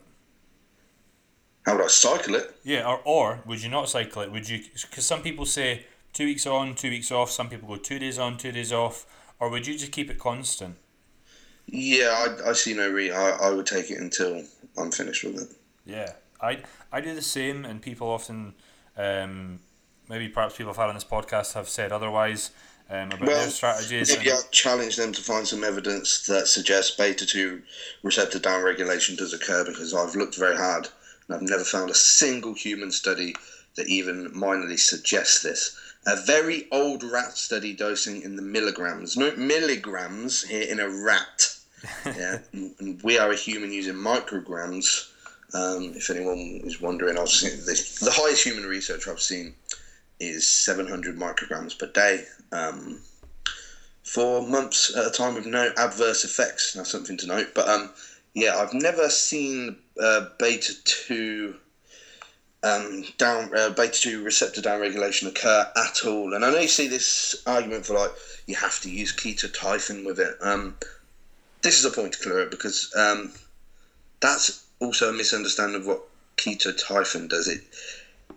[1.66, 2.56] How would I cycle it?
[2.64, 4.32] Yeah, or, or would you not cycle it?
[4.32, 4.64] Would you?
[4.90, 5.86] Because some people say
[6.20, 7.32] two weeks on, two weeks off.
[7.32, 9.06] Some people go two days on, two days off.
[9.40, 10.76] Or would you just keep it constant?
[11.66, 12.10] Yeah,
[12.46, 13.16] I, I see no reason.
[13.16, 14.44] I, I would take it until
[14.78, 15.56] I'm finished with it.
[15.86, 16.12] Yeah,
[16.42, 16.60] I
[16.92, 18.54] I do the same, and people often,
[18.98, 19.60] um,
[20.10, 22.52] maybe perhaps people have had on this podcast have said otherwise
[22.90, 24.18] um, about well, their strategies.
[24.18, 27.62] Maybe I'll challenge them to find some evidence that suggests beta 2
[28.04, 30.90] receptor downregulation does occur because I've looked very hard
[31.28, 33.36] and I've never found a single human study
[33.78, 39.36] that even minorly suggests this a very old rat study dosing in the milligrams, no
[39.36, 41.56] milligrams here in a rat.
[42.06, 45.12] Yeah, and we are a human using micrograms.
[45.54, 49.54] Um, if anyone is wondering, I've seen the, the highest human research I've seen
[50.20, 53.02] is 700 micrograms per day um,
[54.04, 56.74] for months at a time with no adverse effects.
[56.74, 57.52] That's something to note.
[57.56, 57.92] But um,
[58.34, 61.56] yeah, I've never seen uh, beta 2
[62.64, 66.34] um, down uh, beta two receptor downregulation occur at all.
[66.34, 68.12] And I know you see this argument for like
[68.48, 70.36] you have to use ketotifen with it.
[70.42, 70.76] Um,
[71.62, 73.32] this is a point to clear it because um,
[74.20, 76.02] that's also a misunderstanding of what
[76.38, 77.48] ketotifen does.
[77.48, 77.62] It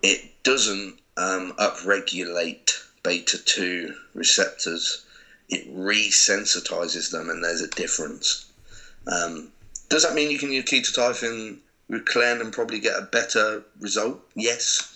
[0.01, 5.05] it doesn't um, upregulate beta two receptors.
[5.49, 8.45] It resensitizes them, and there's a difference.
[9.05, 9.49] Um,
[9.89, 11.57] does that mean you can use ketotifen
[11.99, 14.21] Clen and probably get a better result?
[14.35, 14.89] Yes.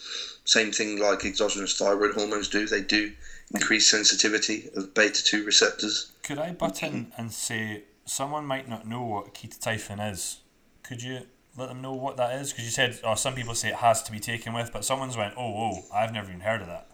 [0.46, 2.66] same thing like exogenous thyroid hormones do.
[2.66, 3.12] They do
[3.54, 6.12] increase sensitivity of beta two receptors.
[6.24, 10.40] Could I butt in and say someone might not know what ketotifen is?
[10.84, 11.22] Could you
[11.58, 12.52] let them know what that is?
[12.52, 15.18] Because you said, oh, some people say it has to be taken with, but someone's
[15.18, 16.88] went, oh, oh, I've never even heard of that.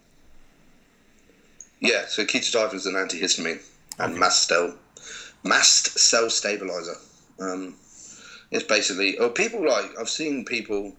[1.80, 3.62] Yeah, so ketotifen is an antihistamine
[4.00, 4.20] and okay.
[4.20, 4.74] mast cell,
[5.44, 6.96] mast cell stabilizer.
[7.40, 7.76] Um,
[8.54, 10.94] it's basically, oh, people like I've seen people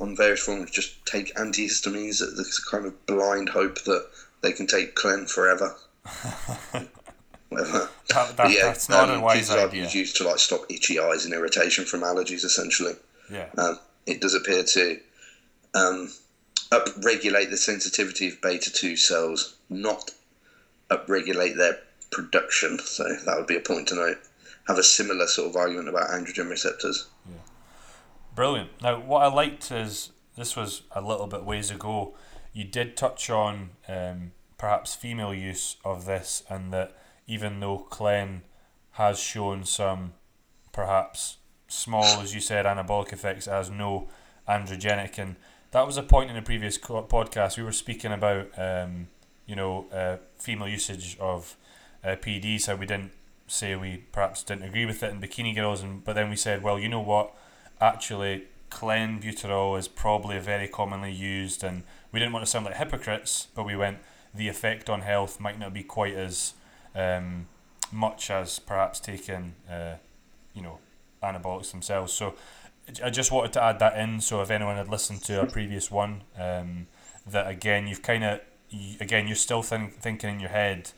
[0.00, 4.08] on various forms just take antihistamines at this kind of blind hope that
[4.40, 5.76] they can take Clen forever.
[6.74, 6.88] that,
[8.08, 9.84] that, yeah, that's not um, a wise idea.
[9.84, 12.94] It's used to like stop itchy eyes and irritation from allergies, essentially.
[13.30, 13.48] Yeah.
[13.58, 15.00] Um, it does appear to
[15.74, 16.12] um,
[16.70, 20.12] upregulate the sensitivity of beta two cells, not
[20.88, 21.78] upregulate their
[22.12, 22.78] production.
[22.78, 24.18] So that would be a point to note.
[24.68, 27.08] Have a similar sort of argument about androgen receptors.
[27.28, 27.36] Yeah.
[28.34, 28.70] Brilliant.
[28.80, 32.14] Now, what I liked is this was a little bit ways ago.
[32.52, 36.96] You did touch on um, perhaps female use of this, and that
[37.26, 38.42] even though Clen
[38.92, 40.12] has shown some
[40.72, 41.38] perhaps
[41.68, 44.08] small, as you said, anabolic effects, as no
[44.48, 45.36] androgenic, and
[45.72, 48.48] that was a point in the previous podcast we were speaking about.
[48.56, 49.08] Um,
[49.46, 51.56] you know, uh, female usage of
[52.04, 53.12] uh, PEDs, how we didn't
[53.52, 56.62] say we perhaps didn't agree with it in bikini girls, and but then we said,
[56.62, 57.34] well, you know what,
[57.80, 63.48] actually, clenbuterol is probably very commonly used, and we didn't want to sound like hypocrites,
[63.54, 63.98] but we went,
[64.34, 66.54] the effect on health might not be quite as
[66.94, 67.46] um,
[67.90, 69.94] much as perhaps taking, uh,
[70.54, 70.78] you know,
[71.22, 72.12] anabolics themselves.
[72.12, 72.34] So
[73.04, 74.20] I just wanted to add that in.
[74.20, 76.86] So if anyone had listened to a previous one, um,
[77.26, 78.40] that again you've kind of
[79.00, 80.90] again, you're still think, thinking in your head,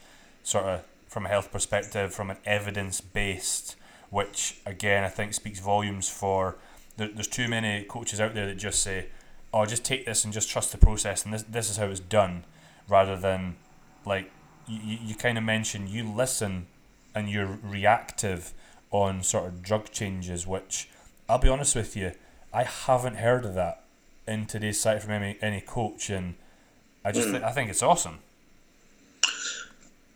[0.42, 0.84] sort of
[1.14, 3.76] from a health perspective, from an evidence based,
[4.10, 6.56] which again I think speaks volumes for.
[6.96, 9.06] There, there's too many coaches out there that just say,
[9.52, 12.00] "Oh, just take this and just trust the process, and this this is how it's
[12.00, 12.44] done,"
[12.88, 13.54] rather than
[14.04, 14.32] like
[14.66, 16.66] you, you kind of mentioned you listen
[17.14, 18.52] and you're reactive
[18.90, 20.88] on sort of drug changes, which
[21.28, 22.10] I'll be honest with you,
[22.52, 23.84] I haven't heard of that
[24.26, 26.34] in today's site from any any coach and
[27.04, 27.32] I just mm.
[27.32, 28.18] th- I think it's awesome.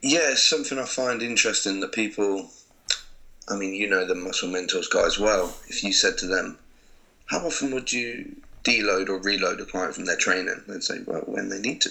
[0.01, 2.51] Yeah, it's something I find interesting that people.
[3.49, 5.57] I mean, you know the muscle mentors guys well.
[5.68, 6.59] If you said to them,
[7.26, 11.22] "How often would you deload or reload a client from their training?" They'd say, "Well,
[11.22, 11.90] when they need to."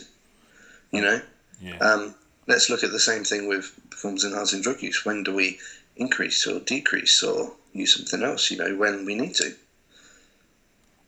[0.91, 1.21] You know.
[1.59, 1.77] Yeah.
[1.79, 5.03] Um, let's look at the same thing with performance enhancing drug use.
[5.03, 5.59] When do we
[5.95, 8.51] increase or decrease or use something else?
[8.51, 9.55] You know, when we need to.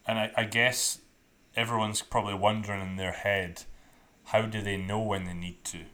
[0.08, 1.00] And I, I guess
[1.56, 3.64] everyone's probably wondering in their head
[4.26, 5.86] how do they know when they need to?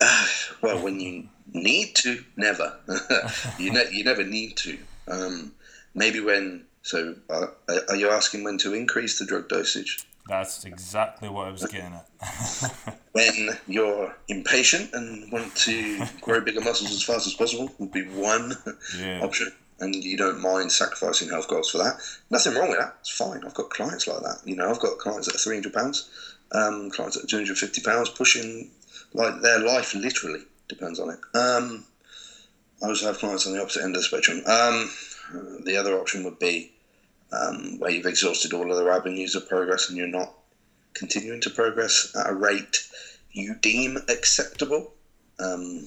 [0.00, 0.26] Uh,
[0.62, 2.78] well, when you need to, never.
[3.58, 4.78] you ne- you never need to.
[5.08, 5.52] Um,
[5.94, 6.64] maybe when.
[6.82, 7.48] So, uh,
[7.88, 10.06] are you asking when to increase the drug dosage?
[10.26, 12.98] That's exactly what I was getting at.
[13.12, 18.04] when you're impatient and want to grow bigger muscles as fast as possible, would be
[18.04, 18.54] one
[18.98, 19.22] yeah.
[19.22, 22.00] option and you don't mind sacrificing health goals for that.
[22.30, 22.96] Nothing wrong with that.
[23.00, 23.44] It's fine.
[23.44, 24.40] I've got clients like that.
[24.44, 26.10] You know, I've got clients that are three hundred pounds,
[26.52, 28.70] um, clients at two hundred fifty pounds, pushing
[29.12, 31.18] like their life literally depends on it.
[31.34, 31.84] Um,
[32.82, 34.42] I also have clients on the opposite end of the spectrum.
[34.46, 34.90] Um,
[35.64, 36.72] the other option would be
[37.32, 40.32] um, where you've exhausted all other avenues of progress and you're not
[40.94, 42.88] continuing to progress at a rate
[43.32, 44.92] you deem acceptable.
[45.38, 45.86] Um,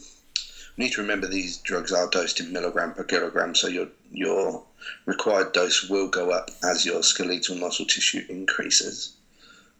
[0.76, 4.64] you need to remember these drugs are dosed in milligram per kilogram, so your your
[5.06, 9.14] required dose will go up as your skeletal muscle tissue increases.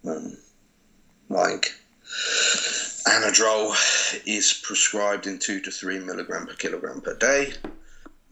[0.06, 0.38] Um,
[1.30, 1.72] like
[3.08, 3.74] Anadrol
[4.26, 7.54] is prescribed in two to three milligram per kilogram per day.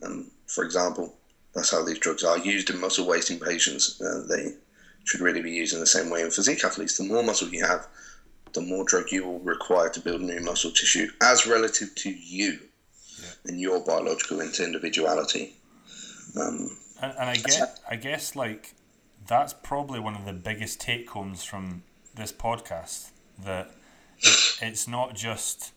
[0.04, 1.16] Um, for example,
[1.54, 4.00] that's how these drugs are used in muscle wasting patients.
[4.02, 4.54] Uh, they
[5.06, 6.98] should really be used in the same way in physique athletes.
[6.98, 7.88] The more muscle you have,
[8.54, 12.60] the more drug you will require to build new muscle tissue as relative to you
[13.22, 13.30] yeah.
[13.46, 15.56] and your biological individuality.
[16.40, 18.74] Um, and, and I get, I guess, like
[19.28, 21.84] that's probably one of the biggest take homes from
[22.16, 23.10] this podcast
[23.44, 23.72] that
[24.62, 25.74] it's not just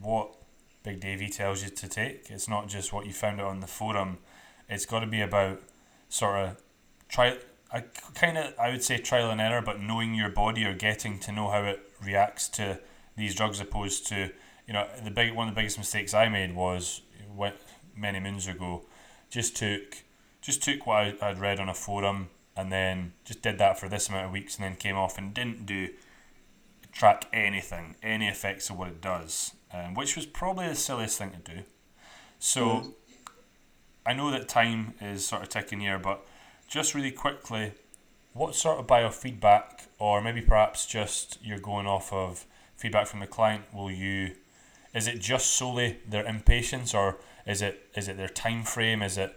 [0.00, 0.34] what
[0.82, 2.30] Big Davey tells you to take.
[2.30, 4.18] It's not just what you found out on the forum.
[4.68, 5.60] It's got to be about
[6.08, 6.62] sort of
[7.08, 7.38] try.
[7.72, 7.84] I
[8.14, 11.32] kind of I would say trial and error, but knowing your body or getting to
[11.32, 12.80] know how it reacts to
[13.16, 14.30] these drugs, opposed to
[14.66, 17.02] you know the big one of the biggest mistakes I made was
[17.34, 17.60] what
[17.96, 18.82] many moons ago,
[19.30, 20.02] just took
[20.40, 23.88] just took what I, I'd read on a forum and then just did that for
[23.88, 25.88] this amount of weeks and then came off and didn't do
[26.94, 31.32] track anything, any effects of what it does, um, which was probably the silliest thing
[31.32, 31.60] to do.
[32.38, 32.92] So mm.
[34.06, 36.24] I know that time is sort of ticking here, but
[36.68, 37.72] just really quickly,
[38.32, 43.26] what sort of biofeedback, or maybe perhaps just you're going off of feedback from the
[43.26, 44.32] client, will you?
[44.94, 49.02] Is it just solely their impatience, or is it is it their time frame?
[49.02, 49.36] Is it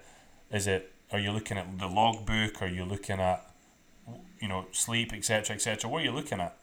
[0.52, 2.62] is it are you looking at the logbook?
[2.62, 3.52] Are you looking at
[4.40, 5.90] you know sleep, etc., etc.?
[5.90, 6.56] What are you looking at?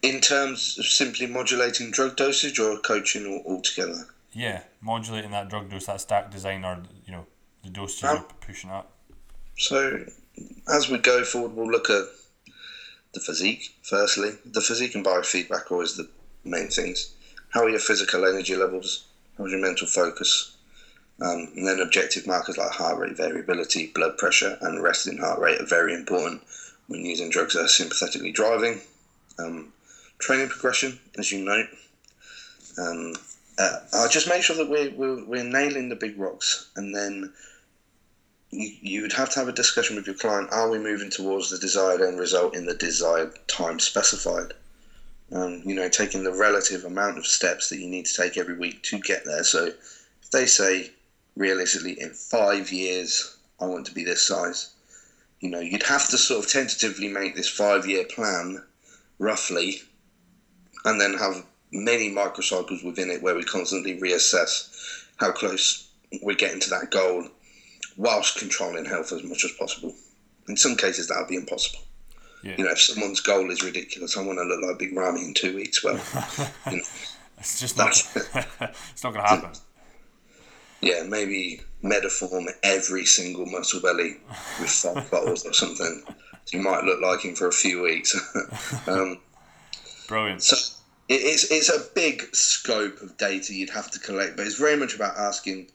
[0.00, 4.06] In terms of simply modulating drug dosage or coaching altogether?
[4.32, 7.26] Yeah, modulating that drug dose, that stack design, or you know
[7.64, 8.92] the dosage um, you're pushing up.
[9.56, 10.04] So,
[10.72, 12.04] as we go forward, we'll look at
[13.12, 14.32] the physique firstly.
[14.44, 16.08] The physique and biofeedback are always the
[16.44, 17.14] main things.
[17.50, 19.06] How are your physical energy levels?
[19.36, 20.56] How's your mental focus?
[21.20, 25.60] Um, and then objective markers like heart rate variability, blood pressure, and resting heart rate
[25.60, 26.42] are very important
[26.86, 28.80] when using drugs that are sympathetically driving.
[29.38, 29.72] Um,
[30.18, 31.66] training progression, as you know.
[32.78, 33.14] Um,
[33.58, 37.32] uh, I'll just make sure that we're, we're, we're nailing the big rocks and then
[38.50, 40.52] you, you would have to have a discussion with your client.
[40.52, 44.54] Are we moving towards the desired end result in the desired time specified?
[45.30, 48.56] Um, you know, taking the relative amount of steps that you need to take every
[48.56, 49.44] week to get there.
[49.44, 49.66] So
[50.22, 50.92] if they say
[51.36, 54.70] realistically in five years I want to be this size,
[55.40, 58.62] you know, you'd have to sort of tentatively make this five year plan
[59.18, 59.82] roughly
[60.84, 65.88] and then have many microcycles within it where we constantly reassess how close
[66.22, 67.28] we're getting to that goal
[67.96, 69.94] whilst controlling health as much as possible.
[70.48, 71.80] In some cases, that would be impossible.
[72.42, 72.54] Yeah.
[72.56, 75.34] You know, if someone's goal is ridiculous, I want to look like Big Ramy in
[75.34, 75.84] two weeks.
[75.84, 75.96] Well,
[76.70, 76.84] you know,
[77.36, 77.90] it's just not.
[78.70, 79.50] it's not going to happen.
[80.80, 84.18] Yeah, maybe Metaform every single muscle belly
[84.60, 86.04] with five bottles or something.
[86.52, 88.16] You might look like him for a few weeks.
[88.86, 89.18] um,
[90.08, 90.42] Brilliant.
[90.42, 90.56] So
[91.08, 94.94] it's it's a big scope of data you'd have to collect, but it's very much
[94.94, 95.68] about asking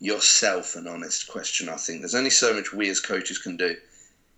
[0.00, 1.68] yourself an honest question.
[1.68, 3.76] I think there's only so much we as coaches can do.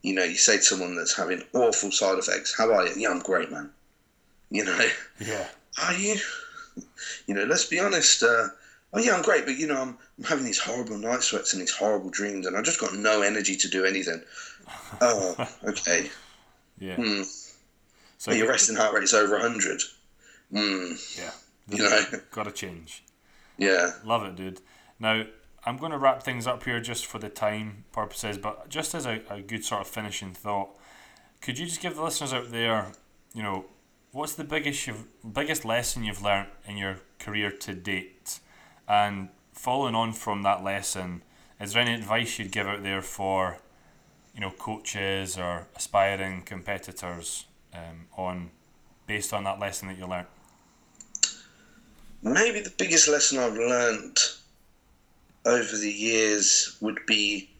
[0.02, 3.10] You know, you say to someone that's having awful side effects, "How are you?" Yeah,
[3.10, 3.70] I'm great, man.
[4.50, 4.88] You know.
[5.18, 5.48] Yeah.
[5.82, 6.16] Are you?
[7.26, 8.22] You know, let's be honest.
[8.22, 8.48] Uh,
[8.92, 11.62] oh yeah, I'm great, but you know, I'm, I'm having these horrible night sweats and
[11.62, 14.20] these horrible dreams, and I just got no energy to do anything.
[15.00, 16.10] oh, okay.
[16.80, 16.96] Yeah.
[16.96, 17.22] Hmm.
[18.18, 19.80] So your resting heart rate is over 100.
[20.52, 21.18] Mm.
[21.18, 21.30] Yeah.
[21.68, 22.02] You know,
[22.32, 23.04] got to change.
[23.56, 23.92] Yeah.
[24.04, 24.60] Love it, dude.
[24.98, 25.24] Now,
[25.64, 29.06] I'm going to wrap things up here just for the time purposes, but just as
[29.06, 30.70] a, a good sort of finishing thought,
[31.40, 32.92] could you just give the listeners out there,
[33.34, 33.66] you know,
[34.10, 38.40] what's the biggest you've, biggest lesson you've learned in your career to date?
[38.88, 41.22] And following on from that lesson,
[41.60, 43.58] is there any advice you'd give out there for,
[44.34, 47.44] you know, coaches or aspiring competitors
[47.74, 48.50] um, on
[49.06, 50.26] based on that lesson that you learned?
[52.22, 54.18] maybe the biggest lesson I've learned
[55.44, 57.50] over the years would be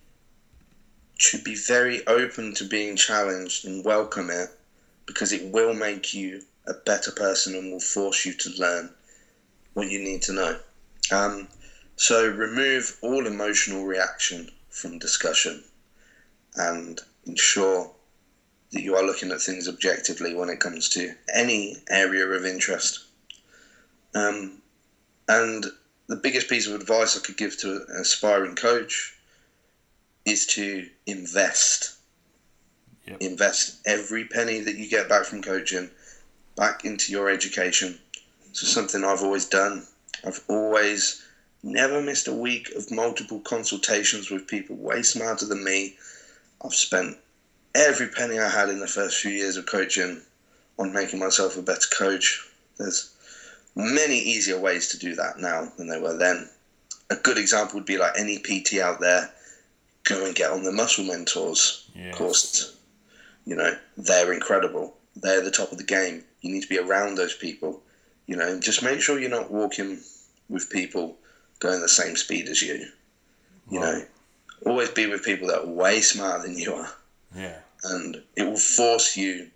[1.19, 4.51] to be very open to being challenged and welcome it
[5.07, 8.91] because it will make you a better person and will force you to learn
[9.75, 10.59] what you need to know.
[11.11, 11.49] Um,
[11.97, 15.65] so remove all emotional reaction from discussion
[16.57, 17.91] and ensure
[18.73, 23.05] that you are looking at things objectively when it comes to any area of interest.
[24.15, 24.63] Um,
[25.29, 25.67] and
[26.07, 29.15] the biggest piece of advice I could give to an aspiring coach
[30.25, 31.95] is to invest.
[33.07, 33.19] Yep.
[33.21, 35.91] Invest every penny that you get back from coaching
[36.57, 37.99] back into your education.
[38.53, 39.87] So something I've always done.
[40.27, 41.23] I've always
[41.63, 45.97] never missed a week of multiple consultations with people way smarter than me.
[46.63, 47.17] I've spent
[47.79, 50.21] every penny I had in the first few years of coaching
[50.79, 52.47] on making myself a better coach.
[52.77, 53.15] There's
[53.77, 56.49] many easier ways to do that now than there were then.
[57.11, 59.31] A good example would be like any PT out there,
[60.05, 62.17] go and get on the Muscle Mentors yes.
[62.17, 62.77] courses.
[63.47, 64.97] You know, they're incredible.
[65.17, 66.25] They're the top of the game.
[66.43, 67.83] You need to be around those people.
[68.27, 70.01] You know, and just make sure you're not walking
[70.51, 71.17] with people
[71.61, 72.87] going the same speed as you.
[73.71, 74.05] You know,
[74.67, 76.89] always be with people that are way smarter than you are.
[77.35, 77.59] Yeah.
[77.85, 79.49] And it will force you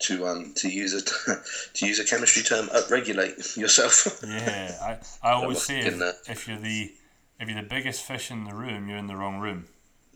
[0.00, 1.02] to um to use a
[1.74, 4.22] to use a chemistry term upregulate yourself.
[4.26, 4.76] yeah,
[5.22, 6.92] I, I always say if, if, you're the
[7.38, 9.66] if you're the biggest fish in the room, you're in the wrong room.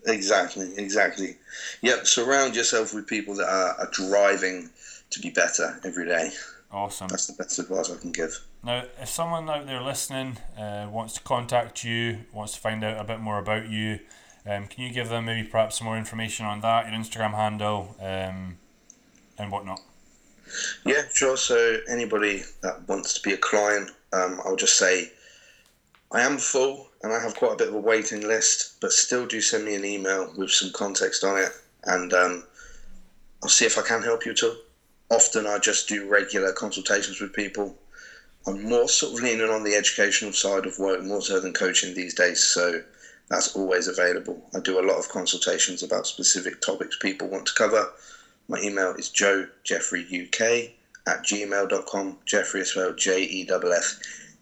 [0.06, 1.36] Exactly, exactly.
[1.80, 4.70] Yep, surround yourself with people that are, are driving
[5.10, 6.30] to be better every day.
[6.70, 7.08] Awesome.
[7.08, 8.38] That's the best advice I can give.
[8.62, 13.00] Now, if someone out there listening uh, wants to contact you, wants to find out
[13.00, 14.00] a bit more about you,
[14.46, 17.96] um, can you give them maybe perhaps some more information on that, your Instagram handle,
[18.00, 18.58] um,
[19.38, 19.80] and whatnot?
[20.84, 21.36] Yeah, sure.
[21.36, 25.12] So anybody that wants to be a client, um, I'll just say
[26.12, 29.26] I am full and I have quite a bit of a waiting list, but still
[29.26, 31.50] do send me an email with some context on it
[31.84, 32.44] and um,
[33.42, 34.56] I'll see if I can help you at all.
[35.10, 37.76] Often I just do regular consultations with people.
[38.46, 41.94] I'm more sort of leaning on the educational side of work more so than coaching
[41.94, 42.82] these days, so
[43.28, 44.42] that's always available.
[44.54, 47.90] I do a lot of consultations about specific topics people want to cover.
[48.48, 50.72] My email is joejefferyuk
[51.06, 52.18] at gmail.com.
[52.26, 54.00] Jeffery is spelled J E F F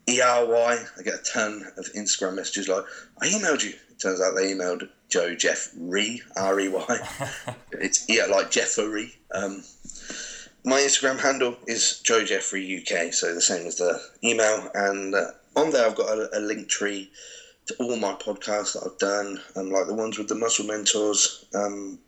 [0.08, 0.84] E R Y.
[0.98, 2.84] I get a ton of Instagram messages like,
[3.20, 3.74] I emailed you.
[3.90, 6.98] It turns out they emailed Joe Jeffrey, R E Y.
[7.72, 9.14] it's yeah, like Jeffrey.
[9.32, 9.62] Um,
[10.64, 14.68] my Instagram handle is Joe Jeffery UK, so the same as the email.
[14.74, 17.10] And uh, on there, I've got a, a link tree
[17.66, 21.44] to all my podcasts that I've done, um, like the ones with the muscle mentors.
[21.54, 21.98] Um,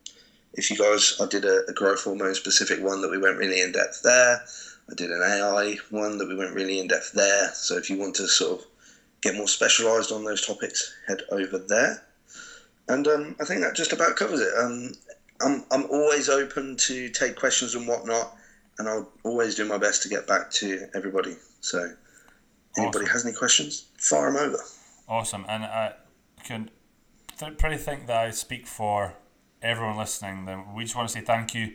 [0.54, 3.60] if you guys, I did a, a growth hormone specific one that we went really
[3.60, 4.44] in depth there.
[4.90, 7.50] I did an AI one that we went really in depth there.
[7.54, 8.66] So if you want to sort of
[9.20, 12.04] get more specialised on those topics, head over there.
[12.88, 14.52] And um, I think that just about covers it.
[14.58, 14.92] Um,
[15.40, 18.36] I'm, I'm always open to take questions and whatnot,
[18.78, 21.36] and I'll always do my best to get back to everybody.
[21.60, 21.94] So,
[22.76, 23.12] anybody awesome.
[23.12, 24.58] has any questions, fire them over.
[25.08, 25.94] Awesome, and I
[26.44, 26.70] can
[27.38, 29.14] th- pretty think that I speak for
[29.60, 30.46] everyone listening.
[30.46, 31.74] Then we just want to say thank you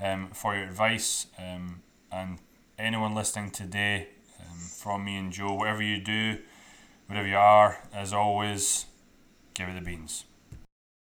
[0.00, 2.38] um, for your advice, um, and
[2.78, 4.08] anyone listening today,
[4.40, 6.38] um, from me and Joe, whatever you do,
[7.06, 8.86] whatever you are, as always,
[9.54, 10.24] give it the beans.